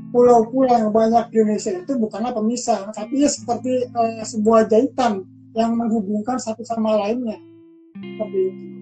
Pulau-pulau 0.09 0.73
yang 0.73 0.89
banyak 0.89 1.29
di 1.29 1.37
Indonesia 1.37 1.69
itu 1.69 1.93
bukanlah 1.97 2.33
pemisah, 2.33 2.89
tapi 2.89 3.21
ya 3.25 3.29
seperti 3.29 3.89
uh, 3.93 4.25
sebuah 4.25 4.65
jahitan 4.65 5.21
yang 5.53 5.77
menghubungkan 5.77 6.41
satu 6.41 6.65
sama 6.65 6.97
lainnya. 6.97 7.37
Seperti 7.93 8.39
itu. 8.49 8.78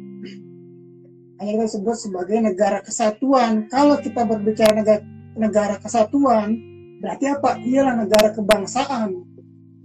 Hanya 1.37 1.51
kita 1.61 1.67
sebut 1.77 1.97
sebagai 1.97 2.37
negara 2.41 2.81
kesatuan. 2.81 3.69
Kalau 3.69 4.01
kita 4.01 4.25
berbicara 4.25 4.73
negara, 4.73 5.03
negara 5.37 5.75
kesatuan, 5.77 6.57
berarti 6.97 7.25
apa? 7.29 7.61
Ialah 7.61 7.93
negara 8.01 8.29
kebangsaan. 8.33 9.09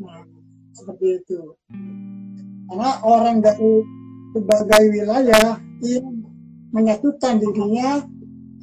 Nah, 0.00 0.24
seperti 0.72 1.20
itu. 1.20 1.40
Karena 2.72 3.04
orang 3.04 3.44
dari 3.44 3.84
berbagai 4.32 4.82
wilayah 4.88 5.60
yang 5.84 6.24
menyatukan 6.72 7.36
dirinya 7.36 8.00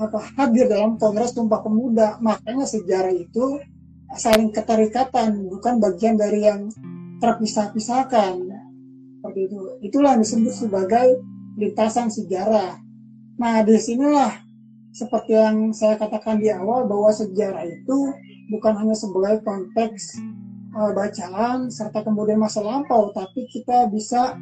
atau 0.02 0.18
hadir 0.34 0.66
dalam 0.66 0.98
Kongres 0.98 1.38
Tumpah 1.38 1.62
Pemuda. 1.62 2.18
Makanya 2.26 2.66
sejarah 2.66 3.14
itu 3.14 3.62
saling 4.18 4.50
keterikatan, 4.50 5.46
bukan 5.46 5.78
bagian 5.78 6.18
dari 6.18 6.50
yang 6.50 6.74
terpisah-pisahkan. 7.22 8.34
Seperti 9.20 9.40
itu. 9.46 9.60
Itulah 9.86 10.18
yang 10.18 10.26
disebut 10.26 10.54
sebagai 10.58 11.22
lintasan 11.60 12.08
sejarah. 12.08 12.80
Nah, 13.36 13.62
di 13.68 13.76
sinilah 13.76 14.32
seperti 14.96 15.36
yang 15.36 15.76
saya 15.76 16.00
katakan 16.00 16.40
di 16.40 16.50
awal 16.50 16.88
bahwa 16.88 17.12
sejarah 17.12 17.68
itu 17.68 17.98
bukan 18.50 18.74
hanya 18.80 18.96
sebagai 18.98 19.46
konteks 19.46 20.18
uh, 20.74 20.92
bacaan 20.96 21.70
serta 21.70 22.02
kemudian 22.02 22.42
masa 22.42 22.64
lampau, 22.64 23.12
tapi 23.14 23.46
kita 23.52 23.92
bisa 23.92 24.40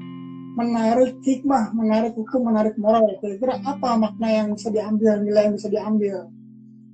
menarik 0.58 1.22
hikmah, 1.22 1.70
menarik 1.78 2.18
hukum, 2.18 2.50
menarik 2.50 2.74
moral. 2.82 3.06
Kira-kira 3.22 3.62
apa 3.62 3.94
makna 3.94 4.30
yang 4.30 4.48
bisa 4.58 4.74
diambil, 4.74 5.22
nilai 5.22 5.52
yang 5.52 5.56
bisa 5.56 5.70
diambil. 5.70 6.26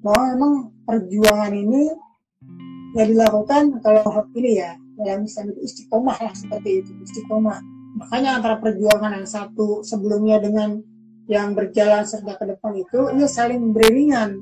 Bahwa 0.03 0.23
memang 0.35 0.53
perjuangan 0.83 1.53
ini 1.55 1.87
yang 2.99 3.07
dilakukan 3.15 3.79
kalau 3.79 4.03
ini 4.35 4.59
ya, 4.59 4.75
yang 5.07 5.23
misalnya 5.23 5.55
istiqomah 5.63 6.17
lah 6.19 6.33
seperti 6.35 6.83
itu, 6.83 6.91
istiqomah. 7.07 7.72
Makanya 7.93 8.41
antara 8.41 8.57
perjuangan 8.57 9.13
yang 9.21 9.27
satu 9.29 9.85
sebelumnya 9.85 10.41
dengan 10.41 10.81
yang 11.29 11.55
berjalan 11.55 12.03
serta 12.03 12.35
ke 12.35 12.45
depan 12.57 12.73
itu, 12.75 12.99
ia 13.15 13.29
saling 13.29 13.71
beriringan. 13.71 14.41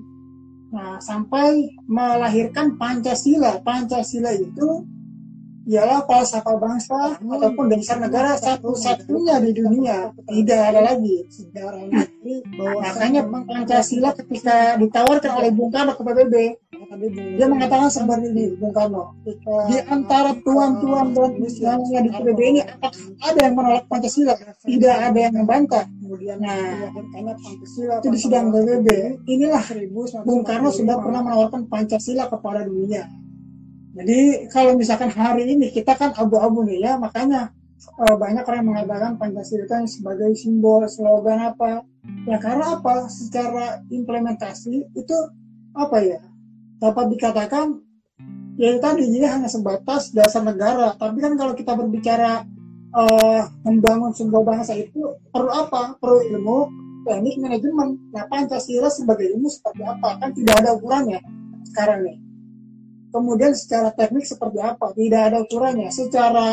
Nah, 0.71 1.03
sampai 1.03 1.75
melahirkan 1.83 2.79
Pancasila. 2.79 3.59
Pancasila 3.59 4.31
itu 4.31 4.87
ialah 5.69 6.01
falsafah 6.09 6.57
bangsa 6.57 7.21
ataupun 7.21 7.69
dasar 7.69 8.01
negara 8.01 8.33
satu-satunya 8.33 9.37
di 9.45 9.51
dunia 9.53 10.09
tidak 10.25 10.61
ada 10.73 10.81
lagi 10.81 11.29
sejarah 11.29 11.85
ini 11.85 12.41
makanya 12.57 13.21
Pancasila 13.29 14.09
ketika 14.17 14.81
ditawarkan 14.81 15.31
oleh 15.37 15.53
Bung 15.53 15.69
Karno 15.69 15.93
ke 15.93 16.01
PBB 16.01 16.35
dia 17.37 17.45
mengatakan 17.45 17.93
seperti 17.93 18.33
ini 18.33 18.45
Bung 18.57 18.73
Karno. 18.73 19.13
Di 19.69 19.77
antara 19.85 20.33
tuan-tuan 20.41 21.13
dan 21.13 21.79
yang 21.93 22.03
di 22.05 22.09
PBB 22.09 22.39
ini 22.57 22.61
ada 23.21 23.39
yang 23.39 23.53
menolak 23.53 23.85
Pancasila. 23.85 24.33
Tidak 24.65 24.95
ada 24.97 25.19
yang 25.19 25.33
membantah. 25.37 25.85
Kemudian 26.01 26.41
nah 26.41 26.89
itu 28.01 28.07
di 28.09 28.19
sidang 28.19 28.49
PBB 28.49 28.87
inilah 29.29 29.63
Bung 30.25 30.41
Karno 30.41 30.73
sudah 30.73 30.97
pernah 30.97 31.21
menawarkan 31.21 31.69
Pancasila 31.69 32.25
kepada 32.27 32.65
dunia. 32.65 33.05
Jadi 33.91 34.49
kalau 34.49 34.73
misalkan 34.73 35.11
hari 35.11 35.51
ini 35.51 35.69
kita 35.69 35.93
kan 35.99 36.15
abu-abu 36.15 36.63
nih 36.63 36.79
ya 36.79 36.95
makanya 36.95 37.51
uh, 37.99 38.15
banyak 38.15 38.41
orang 38.47 38.59
yang 38.63 38.69
mengatakan 38.71 39.11
Pancasila 39.21 39.67
itu 39.67 40.01
sebagai 40.01 40.33
simbol 40.33 40.81
slogan 40.89 41.53
apa. 41.53 41.85
Ya 42.25 42.41
karena 42.41 42.81
apa? 42.81 43.05
Secara 43.05 43.85
implementasi 43.93 44.97
itu 44.97 45.17
apa 45.71 46.03
ya 46.03 46.30
dapat 46.81 47.13
dikatakan 47.13 47.77
ya 48.57 48.73
tadi 48.81 49.05
ini 49.05 49.21
hanya 49.29 49.45
sebatas 49.45 50.09
dasar 50.11 50.41
negara. 50.41 50.97
Tapi 50.97 51.21
kan 51.21 51.37
kalau 51.37 51.53
kita 51.53 51.77
berbicara 51.77 52.41
uh, 52.97 53.41
membangun 53.63 54.11
sebuah 54.11 54.43
bangsa 54.43 54.73
itu 54.73 55.21
perlu 55.29 55.51
apa? 55.53 55.95
Perlu 56.01 56.25
ilmu 56.33 56.57
teknik 57.05 57.37
manajemen. 57.37 58.01
Nah 58.09 58.25
Pancasila 58.25 58.89
sebagai 58.89 59.29
ilmu 59.37 59.47
seperti 59.47 59.85
apa? 59.85 60.17
Kan 60.17 60.33
tidak 60.33 60.55
ada 60.65 60.73
ukurannya 60.73 61.21
sekarang 61.69 62.01
nih. 62.09 62.17
Kemudian 63.11 63.53
secara 63.53 63.93
teknik 63.93 64.25
seperti 64.25 64.57
apa? 64.57 64.89
Tidak 64.97 65.21
ada 65.21 65.37
ukurannya. 65.45 65.93
Secara 65.93 66.49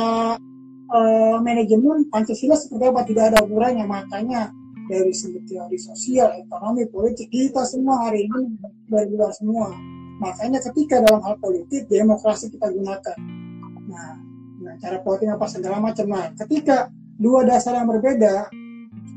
uh, 0.92 1.36
manajemen 1.40 2.04
Pancasila 2.12 2.58
seperti 2.58 2.84
apa? 2.84 3.00
Tidak 3.08 3.24
ada 3.32 3.38
ukurannya. 3.40 3.88
Makanya 3.88 4.52
dari 4.88 5.12
segi 5.12 5.44
teori 5.44 5.76
sosial, 5.76 6.32
ekonomi, 6.40 6.88
politik 6.88 7.28
kita 7.28 7.60
semua 7.68 8.08
hari 8.08 8.24
ini 8.24 8.56
berbeda 8.88 9.28
semua 9.36 9.68
Makanya 10.18 10.58
ketika 10.70 11.02
dalam 11.02 11.22
hal 11.22 11.38
politik 11.38 11.86
demokrasi 11.86 12.50
kita 12.50 12.70
gunakan. 12.70 13.18
Nah, 13.86 14.18
nah 14.62 14.74
cara 14.82 14.98
politik 15.02 15.30
apa 15.30 15.46
segala 15.46 15.78
macam. 15.78 16.06
Nah, 16.10 16.34
ketika 16.34 16.90
dua 17.18 17.46
dasar 17.46 17.78
yang 17.78 17.86
berbeda, 17.86 18.50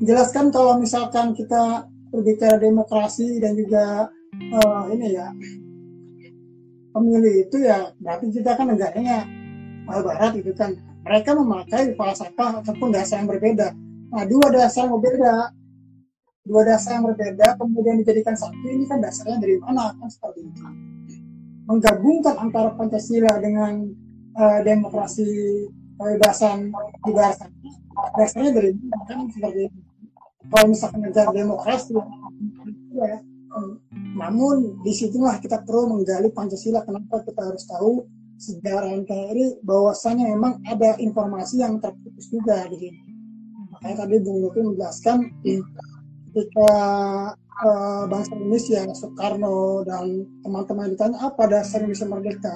jelaskan 0.01 0.53
kalau 0.53 0.77
misalkan 0.77 1.34
kita 1.38 1.86
berbicara 2.12 2.60
demokrasi 2.60 3.39
dan 3.39 3.55
juga 3.55 4.12
uh, 4.51 4.86
ini 4.91 5.15
ya 5.15 5.31
pemilih 6.91 7.48
itu 7.48 7.58
ya 7.63 7.96
berarti 8.03 8.27
kita 8.36 8.60
kan 8.60 8.67
negaranya 8.67 9.24
barat 9.88 10.36
itu 10.36 10.51
kan 10.51 10.75
mereka 11.08 11.31
memakai 11.34 11.96
falsafah 11.96 12.62
ataupun 12.62 12.91
dasar 12.91 13.24
yang 13.24 13.31
berbeda 13.31 13.72
nah 14.12 14.24
dua 14.27 14.51
dasar 14.51 14.91
yang 14.91 15.00
berbeda 15.00 15.55
dua 16.42 16.62
dasar 16.66 16.98
yang 16.98 17.06
berbeda 17.06 17.56
kemudian 17.58 18.02
dijadikan 18.02 18.34
satu 18.34 18.58
ini 18.66 18.86
kan 18.90 18.98
dasarnya 18.98 19.38
dari 19.38 19.56
mana? 19.62 19.94
Kan 19.98 20.10
seperti 20.10 20.42
itu. 20.46 20.62
Menggabungkan 21.70 22.36
antara 22.42 22.74
Pancasila 22.74 23.38
dengan 23.38 23.86
uh, 24.36 24.60
demokrasi 24.66 25.28
kebebasan 25.96 26.74
juga 27.06 27.38
dasarnya 28.18 28.52
dari 28.58 28.70
kan 29.06 29.30
seperti 29.30 29.70
itu. 29.70 29.80
kalau 30.52 30.68
misalkan 30.74 31.06
negara 31.06 31.30
demokrasi 31.32 31.94
ya, 32.98 33.22
namun 34.18 34.82
di 34.82 34.92
situlah 34.92 35.38
kita 35.38 35.62
perlu 35.64 35.96
menggali 35.96 36.34
Pancasila 36.34 36.82
kenapa 36.82 37.24
kita 37.24 37.42
harus 37.46 37.64
tahu 37.70 38.10
sejarah 38.42 38.90
NKRI 39.06 39.62
bahwasannya 39.62 40.34
memang 40.34 40.66
ada 40.66 40.98
informasi 40.98 41.62
yang 41.62 41.78
terputus 41.78 42.26
juga 42.34 42.66
di 42.74 42.90
sini. 42.90 43.02
Makanya 43.70 43.96
tadi 44.04 44.16
Bung 44.18 44.42
Luki 44.42 44.66
menjelaskan 44.66 45.18
ketika 46.32 46.72
uh, 47.36 48.04
bangsa 48.08 48.32
Indonesia 48.40 48.88
Soekarno 48.96 49.84
dan 49.84 50.24
teman-teman 50.42 50.96
ditanya 50.96 51.20
apa 51.28 51.44
dasar 51.52 51.84
Indonesia 51.84 52.08
merdeka? 52.08 52.56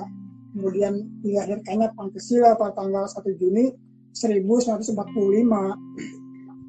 Kemudian 0.55 1.19
dilahirkannya 1.19 1.91
Pancasila 1.91 2.55
pada 2.55 2.71
tanggal 2.79 3.03
1 3.03 3.19
Juni 3.35 3.75
1945 4.15 4.95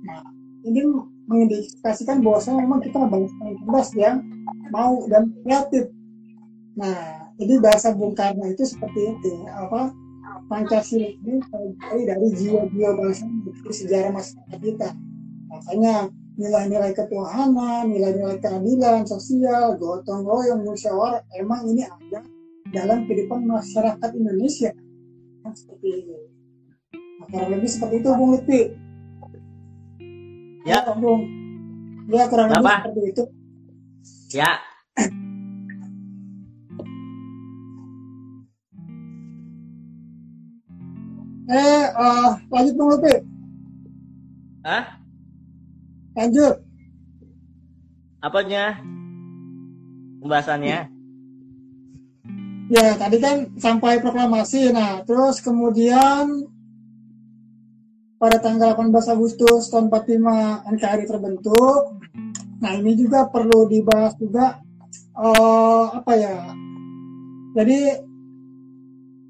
nah 0.07 0.23
ini 0.67 0.83
mengindikasikan 1.31 2.23
bahwasanya 2.23 2.67
memang 2.67 2.83
kita 2.83 2.99
bangsa 3.07 3.35
yang 3.43 3.59
cerdas 3.63 3.89
yang 3.95 4.17
mau 4.75 5.07
dan 5.07 5.31
kreatif. 5.47 5.91
Nah 6.75 7.31
jadi 7.39 7.63
bahasa 7.63 7.95
Bung 7.95 8.19
Karno 8.19 8.51
itu 8.51 8.67
seperti 8.67 9.15
itu 9.15 9.47
apa 9.47 9.95
Pancasila 10.51 11.07
ini 11.07 11.39
dari 12.07 12.27
jiwa-jiwa 12.35 12.91
bangsa 12.99 13.27
sejarah 13.71 14.11
masyarakat 14.11 14.59
kita. 14.59 14.91
Makanya 15.47 16.11
nilai-nilai 16.37 16.93
ketuhanan, 16.93 17.89
nilai-nilai 17.89 18.37
keadilan 18.45 19.09
sosial, 19.09 19.81
gotong 19.81 20.21
royong, 20.29 20.69
musyawarah, 20.69 21.25
emang 21.41 21.65
ini 21.65 21.89
ada 21.89 22.21
dalam 22.69 23.09
kehidupan 23.09 23.49
masyarakat 23.49 24.11
Indonesia. 24.13 24.71
Nah, 25.41 25.55
seperti 25.57 25.87
ini. 26.05 26.17
Nah, 26.93 27.27
kurang 27.33 27.51
lebih 27.57 27.71
seperti 27.73 28.05
itu, 28.05 28.09
Bung 28.13 28.31
Lutfi. 28.37 28.63
Ya, 30.69 30.85
ya 30.85 30.93
Bung. 30.93 31.25
Ya, 32.13 32.29
kurang 32.29 32.53
lebih 32.53 32.69
seperti 32.69 33.01
itu. 33.09 33.25
Ya. 34.37 34.61
eh, 41.47 41.87
uh, 41.97 42.31
lanjut 42.53 42.75
Bung 42.77 42.89
Lutfi. 42.93 43.25
Hah? 44.67 45.06
Lanjut. 46.17 46.65
Apanya? 48.25 48.81
Pembahasannya? 50.25 50.89
Ya, 52.67 52.99
tadi 52.99 53.17
kan 53.23 53.53
sampai 53.61 54.03
proklamasi. 54.03 54.73
Nah, 54.75 55.05
terus 55.07 55.39
kemudian 55.45 56.51
pada 58.17 58.41
tanggal 58.41 58.73
18 58.75 59.13
Agustus 59.13 59.69
tahun 59.69 59.93
45 59.93 60.73
NKRI 60.75 61.05
terbentuk. 61.05 62.01
Nah, 62.65 62.73
ini 62.75 62.97
juga 62.97 63.29
perlu 63.29 63.69
dibahas 63.69 64.17
juga 64.17 64.65
uh, 65.15 66.01
apa 66.01 66.13
ya? 66.17 66.37
Jadi 67.55 67.79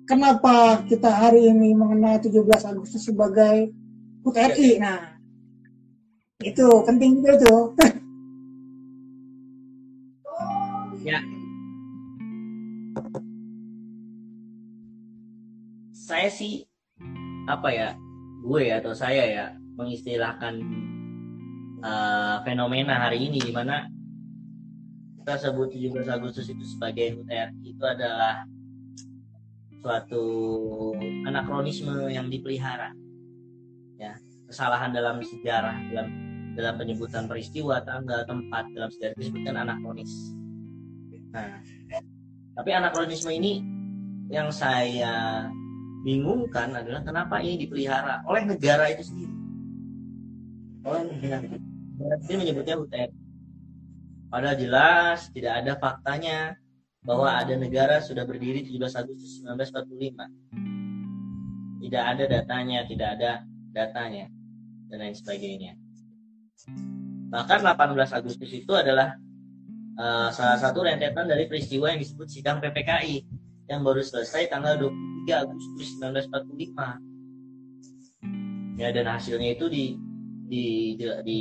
kenapa 0.07 0.87
kita 0.87 1.11
hari 1.11 1.51
ini 1.51 1.75
mengenal 1.75 2.23
17 2.23 2.47
Agustus 2.71 3.05
sebagai 3.05 3.75
HUT 4.23 4.39
RI? 4.39 4.79
Nah, 4.79 5.16
itu 6.45 6.67
penting 6.85 7.21
juga 7.21 7.33
itu. 7.41 7.57
Ya. 11.07 11.23
Saya 15.95 16.27
sih 16.27 16.67
apa 17.47 17.71
ya 17.71 17.95
gue 18.43 18.75
atau 18.75 18.91
saya 18.91 19.23
ya 19.23 19.47
mengistilahkan 19.79 20.67
uh, 21.87 22.43
fenomena 22.43 23.07
hari 23.07 23.23
ini 23.31 23.39
di 23.39 23.55
mana 23.55 23.87
kita 25.23 25.47
sebut 25.47 25.79
17 25.79 26.11
Agustus 26.11 26.51
itu 26.51 26.67
sebagai 26.67 27.23
HUT 27.23 27.31
itu 27.63 27.85
adalah 27.87 28.43
suatu 29.79 30.27
anakronisme 31.23 32.11
yang 32.11 32.27
dipelihara. 32.27 32.91
ya 32.91 33.06
kesalahan 34.47 34.95
dalam 34.95 35.19
sejarah 35.23 35.75
dalam 35.91 36.09
dalam 36.57 36.81
penyebutan 36.81 37.29
peristiwa, 37.29 37.85
tanggal, 37.85 38.25
tempat 38.25 38.65
dalam 38.73 38.89
sejarah 38.89 39.13
disebutkan 39.21 39.61
anakronis. 39.61 40.33
Nah, 41.37 41.61
tapi 42.57 42.73
anakronisme 42.73 43.29
ini 43.29 43.61
yang 44.33 44.49
saya 44.49 45.45
bingungkan 46.01 46.73
adalah 46.73 47.05
kenapa 47.05 47.45
ini 47.45 47.69
dipelihara 47.69 48.25
oleh 48.25 48.49
negara 48.49 48.89
itu 48.89 49.05
sendiri. 49.05 49.37
Oleh 50.89 51.13
negara. 51.13 51.45
Sendiri 52.25 52.41
menyebutnya 52.41 52.81
UTM. 52.81 53.13
Padahal 54.33 54.57
jelas 54.57 55.29
tidak 55.37 55.61
ada 55.61 55.77
faktanya 55.77 56.57
bahwa 57.05 57.37
ada 57.37 57.53
negara 57.55 58.03
sudah 58.03 58.27
berdiri 58.27 58.67
17 58.67 58.97
Agustus 58.97 59.45
1945. 59.45 61.85
Tidak 61.85 62.03
ada 62.03 62.25
datanya, 62.27 62.83
tidak 62.89 63.21
ada 63.21 63.45
datanya, 63.77 64.33
dan 64.89 65.05
lain 65.05 65.13
sebagainya. 65.13 65.77
Bahkan 67.29 67.61
18 67.61 68.17
Agustus 68.17 68.49
itu 68.49 68.73
adalah 68.73 69.13
uh, 70.01 70.33
salah 70.33 70.57
satu 70.57 70.89
rentetan 70.89 71.29
dari 71.29 71.45
peristiwa 71.45 71.93
yang 71.93 72.01
disebut 72.01 72.33
sidang 72.33 72.65
PPKI 72.65 73.29
yang 73.69 73.85
baru 73.85 74.01
selesai 74.01 74.49
tanggal 74.49 74.81
23 74.81 75.45
Agustus 75.45 76.01
1945. 76.01 78.81
Ya 78.81 78.89
dan 78.93 79.09
hasilnya 79.09 79.57
itu 79.57 79.69
di 79.69 79.97
di 80.47 80.97
di, 80.97 81.05
di 81.25 81.41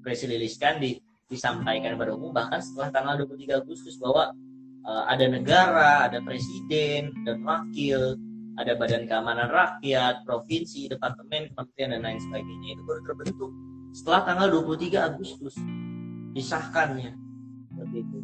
presililiskan 0.00 0.80
di 0.82 0.98
disampaikan 1.28 1.98
pada 1.98 2.14
umum 2.14 2.30
bahkan 2.30 2.62
setelah 2.62 2.90
tanggal 2.92 3.26
23 3.26 3.62
Agustus 3.64 3.98
bahwa 3.98 4.30
uh, 4.86 5.04
ada 5.10 5.26
negara, 5.26 6.06
ada 6.06 6.22
presiden 6.22 7.10
dan 7.24 7.42
wakil, 7.42 8.14
ada 8.54 8.72
badan 8.78 9.04
keamanan 9.10 9.50
rakyat, 9.50 10.22
provinsi, 10.22 10.86
departemen, 10.90 11.50
kementerian 11.54 11.90
dan 11.98 12.02
lain 12.06 12.20
sebagainya. 12.22 12.68
Itu 12.78 12.82
baru 12.86 13.00
terbentuk 13.02 13.50
setelah 13.94 14.20
tanggal 14.26 14.48
23 14.62 15.10
Agustus. 15.10 15.54
Disahkannya. 16.34 17.14
Seperti 17.70 17.96
itu. 18.02 18.18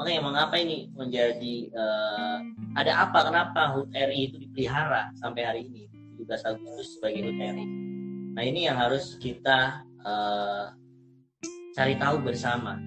Makanya 0.00 0.20
mengapa 0.24 0.56
ini 0.56 0.88
menjadi 0.96 1.54
uh, 1.76 2.38
ada 2.72 3.04
apa 3.04 3.28
kenapa 3.28 3.76
HUT 3.76 3.92
RI 3.92 4.32
itu 4.32 4.36
dipelihara 4.48 5.12
sampai 5.20 5.42
hari 5.44 5.60
ini 5.68 5.92
17 6.24 6.48
Agustus 6.48 6.96
sebagai 6.96 7.28
HUT 7.28 7.36
RI 7.36 7.66
nah 8.30 8.46
ini 8.46 8.70
yang 8.70 8.78
harus 8.78 9.18
kita 9.18 9.84
uh, 10.06 10.72
cari 11.74 11.94
tahu 11.98 12.22
bersama. 12.22 12.78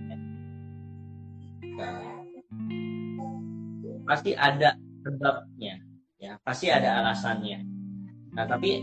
Pasti 4.04 4.36
ada 4.36 4.76
sebabnya 5.06 5.80
ya 6.24 6.40
pasti 6.40 6.72
ada 6.72 7.04
alasannya. 7.04 7.60
Nah 8.32 8.48
tapi 8.48 8.80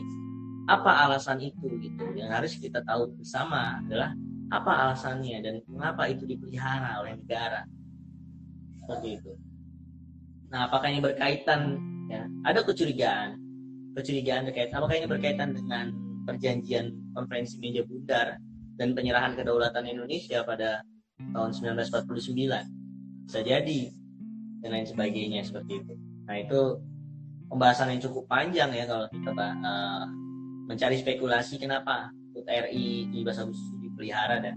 apa 0.69 1.09
alasan 1.09 1.41
itu 1.41 1.73
gitu? 1.81 2.05
Yang 2.13 2.31
harus 2.37 2.53
kita 2.61 2.85
tahu 2.85 3.17
bersama 3.17 3.81
adalah 3.81 4.13
apa 4.53 4.73
alasannya 4.85 5.41
dan 5.41 5.55
mengapa 5.65 6.05
itu 6.13 6.29
dipelihara 6.29 7.01
oleh 7.01 7.17
negara. 7.17 7.65
Seperti 8.85 9.09
itu. 9.17 9.33
Nah 10.53 10.69
apakah 10.69 10.93
ini 10.93 11.01
berkaitan? 11.01 11.81
Ya 12.13 12.29
ada 12.45 12.61
kecurigaan. 12.61 13.41
Kecurigaan 13.97 14.45
terkait 14.53 14.69
apakah 14.77 15.01
ini 15.01 15.09
berkaitan 15.09 15.57
dengan 15.57 15.97
perjanjian 16.29 16.93
konferensi 17.17 17.57
meja 17.57 17.81
bundar 17.89 18.37
dan 18.77 18.93
penyerahan 18.93 19.33
kedaulatan 19.35 19.89
Indonesia 19.89 20.45
pada 20.45 20.85
tahun 21.33 21.51
1949 21.57 23.27
bisa 23.27 23.41
jadi 23.47 23.81
dan 24.61 24.71
lain 24.77 24.87
sebagainya 24.87 25.41
seperti 25.47 25.81
itu. 25.81 25.95
Nah 26.27 26.37
itu 26.39 26.61
pembahasan 27.51 27.91
yang 27.93 28.01
cukup 28.01 28.31
panjang 28.31 28.71
ya 28.71 28.87
kalau 28.87 29.11
kita 29.11 29.35
uh, 29.35 30.07
mencari 30.71 31.03
spekulasi 31.03 31.59
kenapa 31.59 32.15
HUT 32.31 32.47
RI 32.47 33.11
di 33.11 33.27
bahasa 33.27 33.43
khusus 33.43 33.75
dipelihara 33.83 34.39
dan 34.39 34.55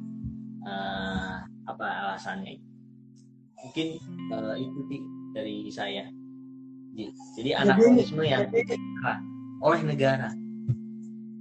uh, 0.61 1.41
apa 1.65 2.13
alasannya. 2.13 2.61
Mungkin 3.65 3.87
uh, 4.29 4.55
itu 4.55 4.79
sih 4.87 5.01
dari 5.33 5.57
saya. 5.73 6.05
Jadi 7.33 7.57
anakronisme 7.57 8.21
yang 8.21 8.45
oleh 9.65 9.81
negara. 9.81 10.29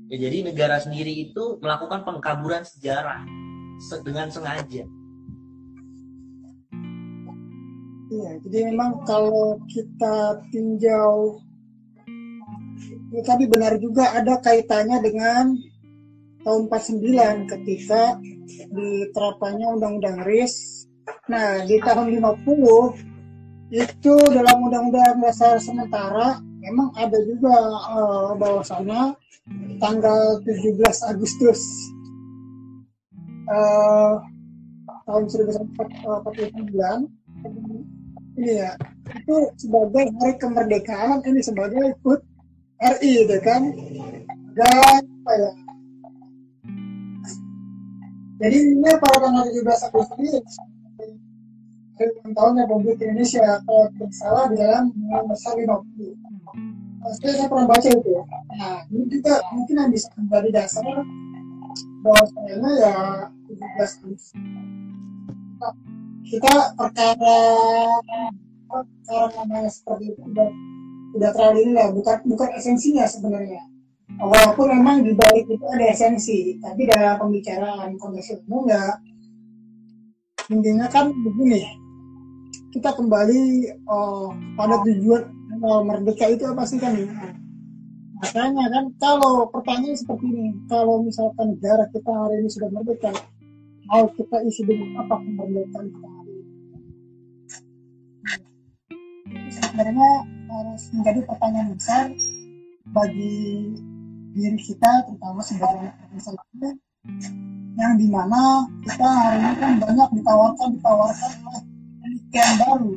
Ya, 0.08 0.28
jadi 0.28 0.48
negara 0.48 0.80
sendiri 0.80 1.12
itu 1.28 1.60
melakukan 1.60 2.08
pengkaburan 2.08 2.64
sejarah 2.64 3.28
dengan 4.00 4.32
sengaja 4.32 4.88
Iya, 8.12 8.36
jadi 8.44 8.58
memang 8.68 9.08
kalau 9.08 9.56
kita 9.72 10.44
tinjau 10.52 11.40
ya 13.08 13.22
tadi 13.24 13.48
benar 13.48 13.80
juga 13.80 14.12
ada 14.12 14.36
kaitannya 14.36 15.00
dengan 15.00 15.56
tahun 16.44 16.68
49 16.68 17.48
ketika 17.48 18.20
diterapkannya 18.68 19.64
Undang-Undang 19.64 20.28
RIS. 20.28 20.84
Nah, 21.32 21.64
di 21.64 21.80
tahun 21.80 22.12
50 22.20 23.72
itu 23.72 24.14
dalam 24.28 24.60
Undang-Undang 24.60 25.24
Dasar 25.24 25.56
sementara 25.56 26.36
memang 26.60 26.92
ada 27.00 27.16
juga 27.24 27.56
uh, 27.96 28.36
bahwasannya 28.36 29.16
tanggal 29.80 30.36
17 30.44 30.84
Agustus 31.16 31.64
uh, 33.48 34.20
tahun 35.08 35.24
1949 35.32 37.08
Iya, 38.32 38.80
itu 39.12 39.36
sebagai 39.60 40.08
hari 40.16 40.34
kemerdekaan 40.40 41.20
ini 41.28 41.40
sebagai 41.44 41.92
ikut 42.00 42.20
RI 42.80 43.28
itu 43.28 43.36
kan? 43.44 43.62
Dan 44.56 44.68
apa 44.68 45.32
ya? 45.36 45.52
Jadi 48.42 48.56
ini 48.58 48.90
pada 48.98 49.16
tanggal 49.22 49.44
17 49.46 49.86
Agustus 49.86 50.18
ini 50.18 50.30
hari 51.94 52.10
ulang 52.18 52.34
tahun 52.34 52.52
Republik 52.66 52.98
Indonesia. 52.98 53.62
Kalau 53.62 53.86
tidak 53.94 54.12
salah 54.16 54.44
di 54.50 54.56
dalam 54.58 54.90
undang 54.90 55.26
besar 55.30 55.54
50 55.54 56.32
pasti 57.02 57.26
saya 57.34 57.50
pernah 57.50 57.66
baca 57.66 57.88
itu. 57.90 58.10
Ya 58.14 58.22
nah 58.58 58.78
ini 58.90 59.04
juga 59.10 59.34
mungkin 59.54 59.74
yang 59.78 59.90
bisa 59.90 60.08
menjadi 60.18 60.50
dasar 60.54 60.86
bahwa 62.02 62.22
sebenarnya 62.26 62.70
ya 62.82 62.94
17 63.46 63.62
Agustus 63.78 64.34
kita 66.26 66.76
perkara 66.78 67.38
perkara 68.70 69.26
namanya 69.42 69.70
seperti 69.70 70.14
itu 70.14 70.22
udah 70.22 70.48
udah 71.12 71.30
terlalu 71.36 71.76
lah 71.76 71.88
bukan 71.92 72.16
bukan 72.24 72.48
esensinya 72.56 73.04
sebenarnya. 73.04 73.62
Walaupun 74.12 74.76
memang 74.76 75.08
di 75.08 75.16
balik 75.16 75.48
itu 75.48 75.64
ada 75.72 75.88
esensi 75.88 76.60
tapi 76.60 76.84
dalam 76.84 77.16
pembicaraan 77.16 77.96
konteks 77.96 78.44
umum 78.44 78.68
ya 78.68 79.00
intinya 80.52 80.84
kan 80.92 81.08
begini 81.08 81.64
kita 82.72 82.92
kembali 82.92 83.68
uh, 83.88 84.28
pada 84.56 84.80
tujuan 84.84 85.22
uh, 85.64 85.80
merdeka 85.84 86.28
itu 86.28 86.44
apa 86.48 86.64
sih 86.64 86.80
kan? 86.80 86.96
Makanya 88.22 88.64
kan 88.70 88.84
kalau 88.96 89.48
pertanyaan 89.50 89.96
seperti 89.96 90.24
ini 90.28 90.46
kalau 90.70 91.04
misalkan 91.04 91.56
negara 91.56 91.84
kita 91.92 92.12
hari 92.12 92.40
ini 92.40 92.48
sudah 92.48 92.68
merdeka 92.72 93.12
mau 93.92 94.08
kita 94.16 94.40
isi 94.48 94.64
dengan 94.64 95.04
apa 95.04 95.20
kemerdekaan 95.20 95.92
kita 95.92 96.08
hari 96.08 96.32
ini? 96.32 96.48
Sebenarnya 99.52 100.10
harus 100.48 100.82
menjadi 100.96 101.20
pertanyaan 101.28 101.76
besar 101.76 102.08
bagi 102.88 103.68
diri 104.32 104.56
kita 104.64 105.04
terutama 105.04 105.44
sebagai 105.44 105.92
misalnya 106.08 106.72
yang 107.76 108.00
di 108.00 108.08
mana 108.08 108.64
kita 108.80 109.04
hari 109.04 109.44
ini 109.44 109.54
kan 109.60 109.72
banyak 109.76 110.08
ditawarkan 110.16 110.68
ditawarkan 110.72 111.32
oleh 111.44 111.62
penelitian 112.00 112.52
baru. 112.64 112.92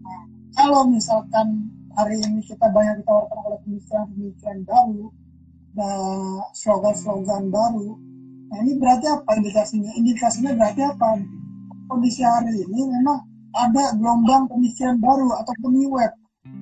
Nah, 0.00 0.22
kalau 0.56 0.88
misalkan 0.88 1.68
hari 1.92 2.16
ini 2.24 2.40
kita 2.48 2.72
banyak 2.72 3.04
ditawarkan 3.04 3.38
oleh 3.52 3.60
pemikiran-pemikiran 3.68 4.64
baru 4.64 5.12
dan 5.76 6.40
slogan-slogan 6.56 7.52
baru 7.52 8.00
Nah 8.50 8.56
ini 8.66 8.72
berarti 8.82 9.06
apa 9.06 9.30
indikasinya? 9.38 9.90
Indikasinya 9.94 10.50
berarti 10.58 10.82
apa? 10.82 11.22
Kondisi 11.86 12.22
hari 12.26 12.66
ini 12.66 12.80
memang 12.90 13.18
ada 13.54 13.94
gelombang 13.94 14.50
pemikiran 14.50 14.98
baru 14.98 15.30
atau 15.42 15.54
new 15.70 15.94
web. 15.94 16.10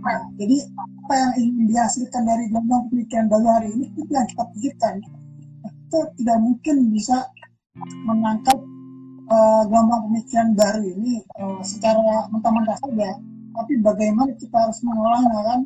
Nah, 0.04 0.20
jadi 0.36 0.56
apa 0.76 1.12
yang 1.16 1.32
ingin 1.40 1.64
dihasilkan 1.68 2.22
dari 2.28 2.48
gelombang 2.52 2.88
pemikiran 2.92 3.26
baru 3.28 3.46
hari 3.56 3.68
ini 3.72 3.86
itu 3.96 4.10
yang 4.12 4.28
kita 4.28 4.44
pikirkan. 4.56 4.94
Nah, 5.64 5.72
kita 5.72 5.98
tidak 6.16 6.38
mungkin 6.44 6.76
bisa 6.92 7.16
menangkap 8.04 8.58
uh, 9.32 9.62
gelombang 9.68 10.00
pemikiran 10.12 10.48
baru 10.56 10.82
ini 10.84 11.24
uh, 11.40 11.60
secara 11.64 12.28
mentah-mentah 12.32 12.76
saja. 12.84 13.16
Tapi 13.58 13.72
bagaimana 13.80 14.30
kita 14.36 14.56
harus 14.56 14.78
mengolahnya 14.84 15.40
kan? 15.44 15.60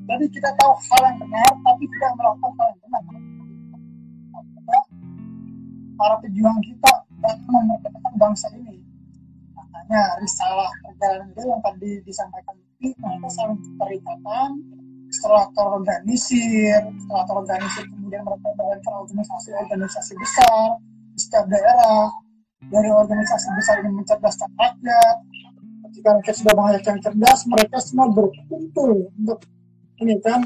jadi 0.10 0.26
kita 0.26 0.50
tahu 0.58 0.74
hal 0.74 1.02
yang 1.06 1.18
benar 1.22 1.52
tapi 1.62 1.84
tidak 1.86 2.12
melakukan 2.18 2.52
hal 2.58 2.68
yang 2.74 2.80
benar. 2.82 3.04
Para 6.00 6.16
pejuang 6.24 6.60
kita 6.64 6.92
dalam 7.20 7.40
memerdekakan 7.46 8.14
bangsa 8.16 8.48
ini. 8.56 8.80
Makanya 9.54 10.02
risalah 10.24 10.72
perjalanan 10.82 11.30
itu 11.36 11.44
yang 11.44 11.62
tadi 11.62 11.92
disampaikan 12.08 12.56
itu 12.80 12.96
mereka 13.04 13.28
saling 13.36 13.60
terikatan 13.60 14.50
setelah 15.10 15.46
terorganisir 15.58 16.80
setelah 17.02 17.24
terorganisir 17.26 17.84
kemudian 17.90 18.22
mereka 18.22 18.50
ke 18.54 18.64
organisasi-organisasi 18.94 20.14
besar 20.22 20.78
di 21.18 21.20
setiap 21.20 21.46
daerah 21.50 22.14
dari 22.68 22.90
organisasi 22.92 23.48
besar 23.56 23.80
ini 23.82 23.96
mencerdaskan 23.96 24.50
rakyat. 24.60 25.18
Ketika 25.90 26.10
rakyat 26.20 26.36
sudah 26.36 26.54
banyak 26.54 26.84
yang 26.84 27.00
cerdas 27.00 27.40
mereka 27.48 27.78
semua 27.80 28.08
berkumpul 28.12 29.10
untuk 29.16 29.40
ini 30.04 30.16
kan 30.20 30.44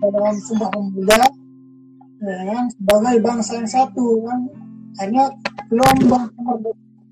dalam 0.00 0.36
sebuah 0.40 0.70
pemuda 0.72 1.20
ya 2.24 2.42
kan? 2.48 2.64
Sebagai 2.72 3.16
bangsa 3.20 3.52
yang 3.60 3.70
satu 3.70 4.24
kan? 4.24 4.40
Hanya 5.04 5.24
gelombang 5.68 6.30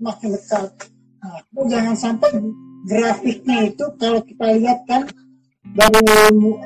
makin 0.03 0.35
dekat 0.35 0.71
nah, 1.23 1.38
jangan 1.71 1.95
sampai 1.95 2.31
grafiknya 2.87 3.71
itu 3.71 3.85
kalau 3.95 4.18
kita 4.27 4.59
lihat 4.59 4.83
kan 4.90 5.07
dari 5.62 6.03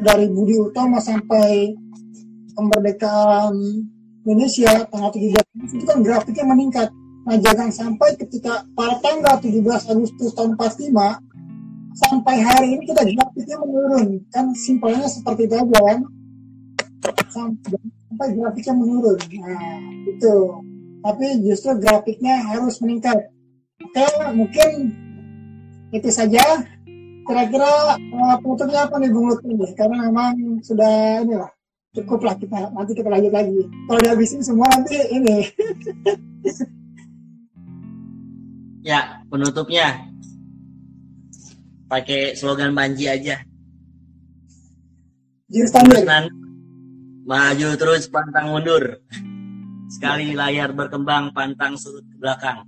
dari 0.00 0.26
Budi 0.32 0.56
Utomo 0.56 0.96
sampai 0.96 1.76
kemerdekaan 2.56 3.54
Indonesia 4.24 4.88
tanggal 4.88 5.12
17 5.12 5.76
itu 5.76 5.84
kan 5.84 6.00
grafiknya 6.02 6.44
meningkat. 6.48 6.88
Nah 7.26 7.36
jangan 7.42 7.74
sampai 7.74 8.14
ketika 8.14 8.62
pada 8.78 9.02
tanggal 9.02 9.34
17 9.42 9.90
Agustus 9.90 10.30
tahun 10.30 10.54
45 10.54 10.94
sampai 11.98 12.36
hari 12.38 12.78
ini 12.78 12.86
kita 12.86 13.02
grafiknya 13.02 13.56
menurun. 13.58 14.08
Kan 14.30 14.54
simpelnya 14.54 15.10
seperti 15.10 15.50
itu 15.50 15.58
aja 15.58 15.78
kan 15.82 15.98
sampai, 17.26 18.30
grafiknya 18.30 18.74
menurun. 18.78 19.18
Nah 19.42 19.74
itu 20.06 20.34
tapi 21.02 21.26
justru 21.42 21.74
grafiknya 21.82 22.46
harus 22.46 22.78
meningkat. 22.78 23.26
Oke 23.82 24.06
mungkin 24.30 24.94
itu 25.90 26.08
saja. 26.14 26.62
Kira-kira 27.26 27.98
uh, 27.98 28.38
penutupnya 28.38 28.86
apa 28.86 29.02
nih 29.02 29.10
Bung 29.10 29.34
Lutfi? 29.34 29.50
Karena 29.74 30.06
memang 30.06 30.62
sudah 30.62 31.26
ini 31.26 31.34
lah. 31.34 31.50
Cukup 31.90 32.22
lah 32.22 32.38
kita 32.38 32.70
nanti 32.70 32.94
kita 32.94 33.10
lanjut 33.10 33.34
lagi. 33.34 33.66
Kalau 33.90 33.98
dihabisin 33.98 34.46
semua 34.46 34.70
nanti 34.70 34.94
ini 35.10 35.42
ya 38.86 39.18
penutupnya. 39.26 40.06
Pakai 41.90 42.38
slogan 42.38 42.70
Banji 42.70 43.10
aja. 43.10 43.42
Jurus 45.50 45.74
maju 47.26 47.68
terus 47.74 48.06
pantang 48.06 48.54
mundur. 48.54 49.02
Sekali 49.90 50.34
layar 50.34 50.70
berkembang 50.74 51.34
pantang 51.34 51.74
surut 51.74 52.02
ke 52.06 52.16
belakang 52.18 52.66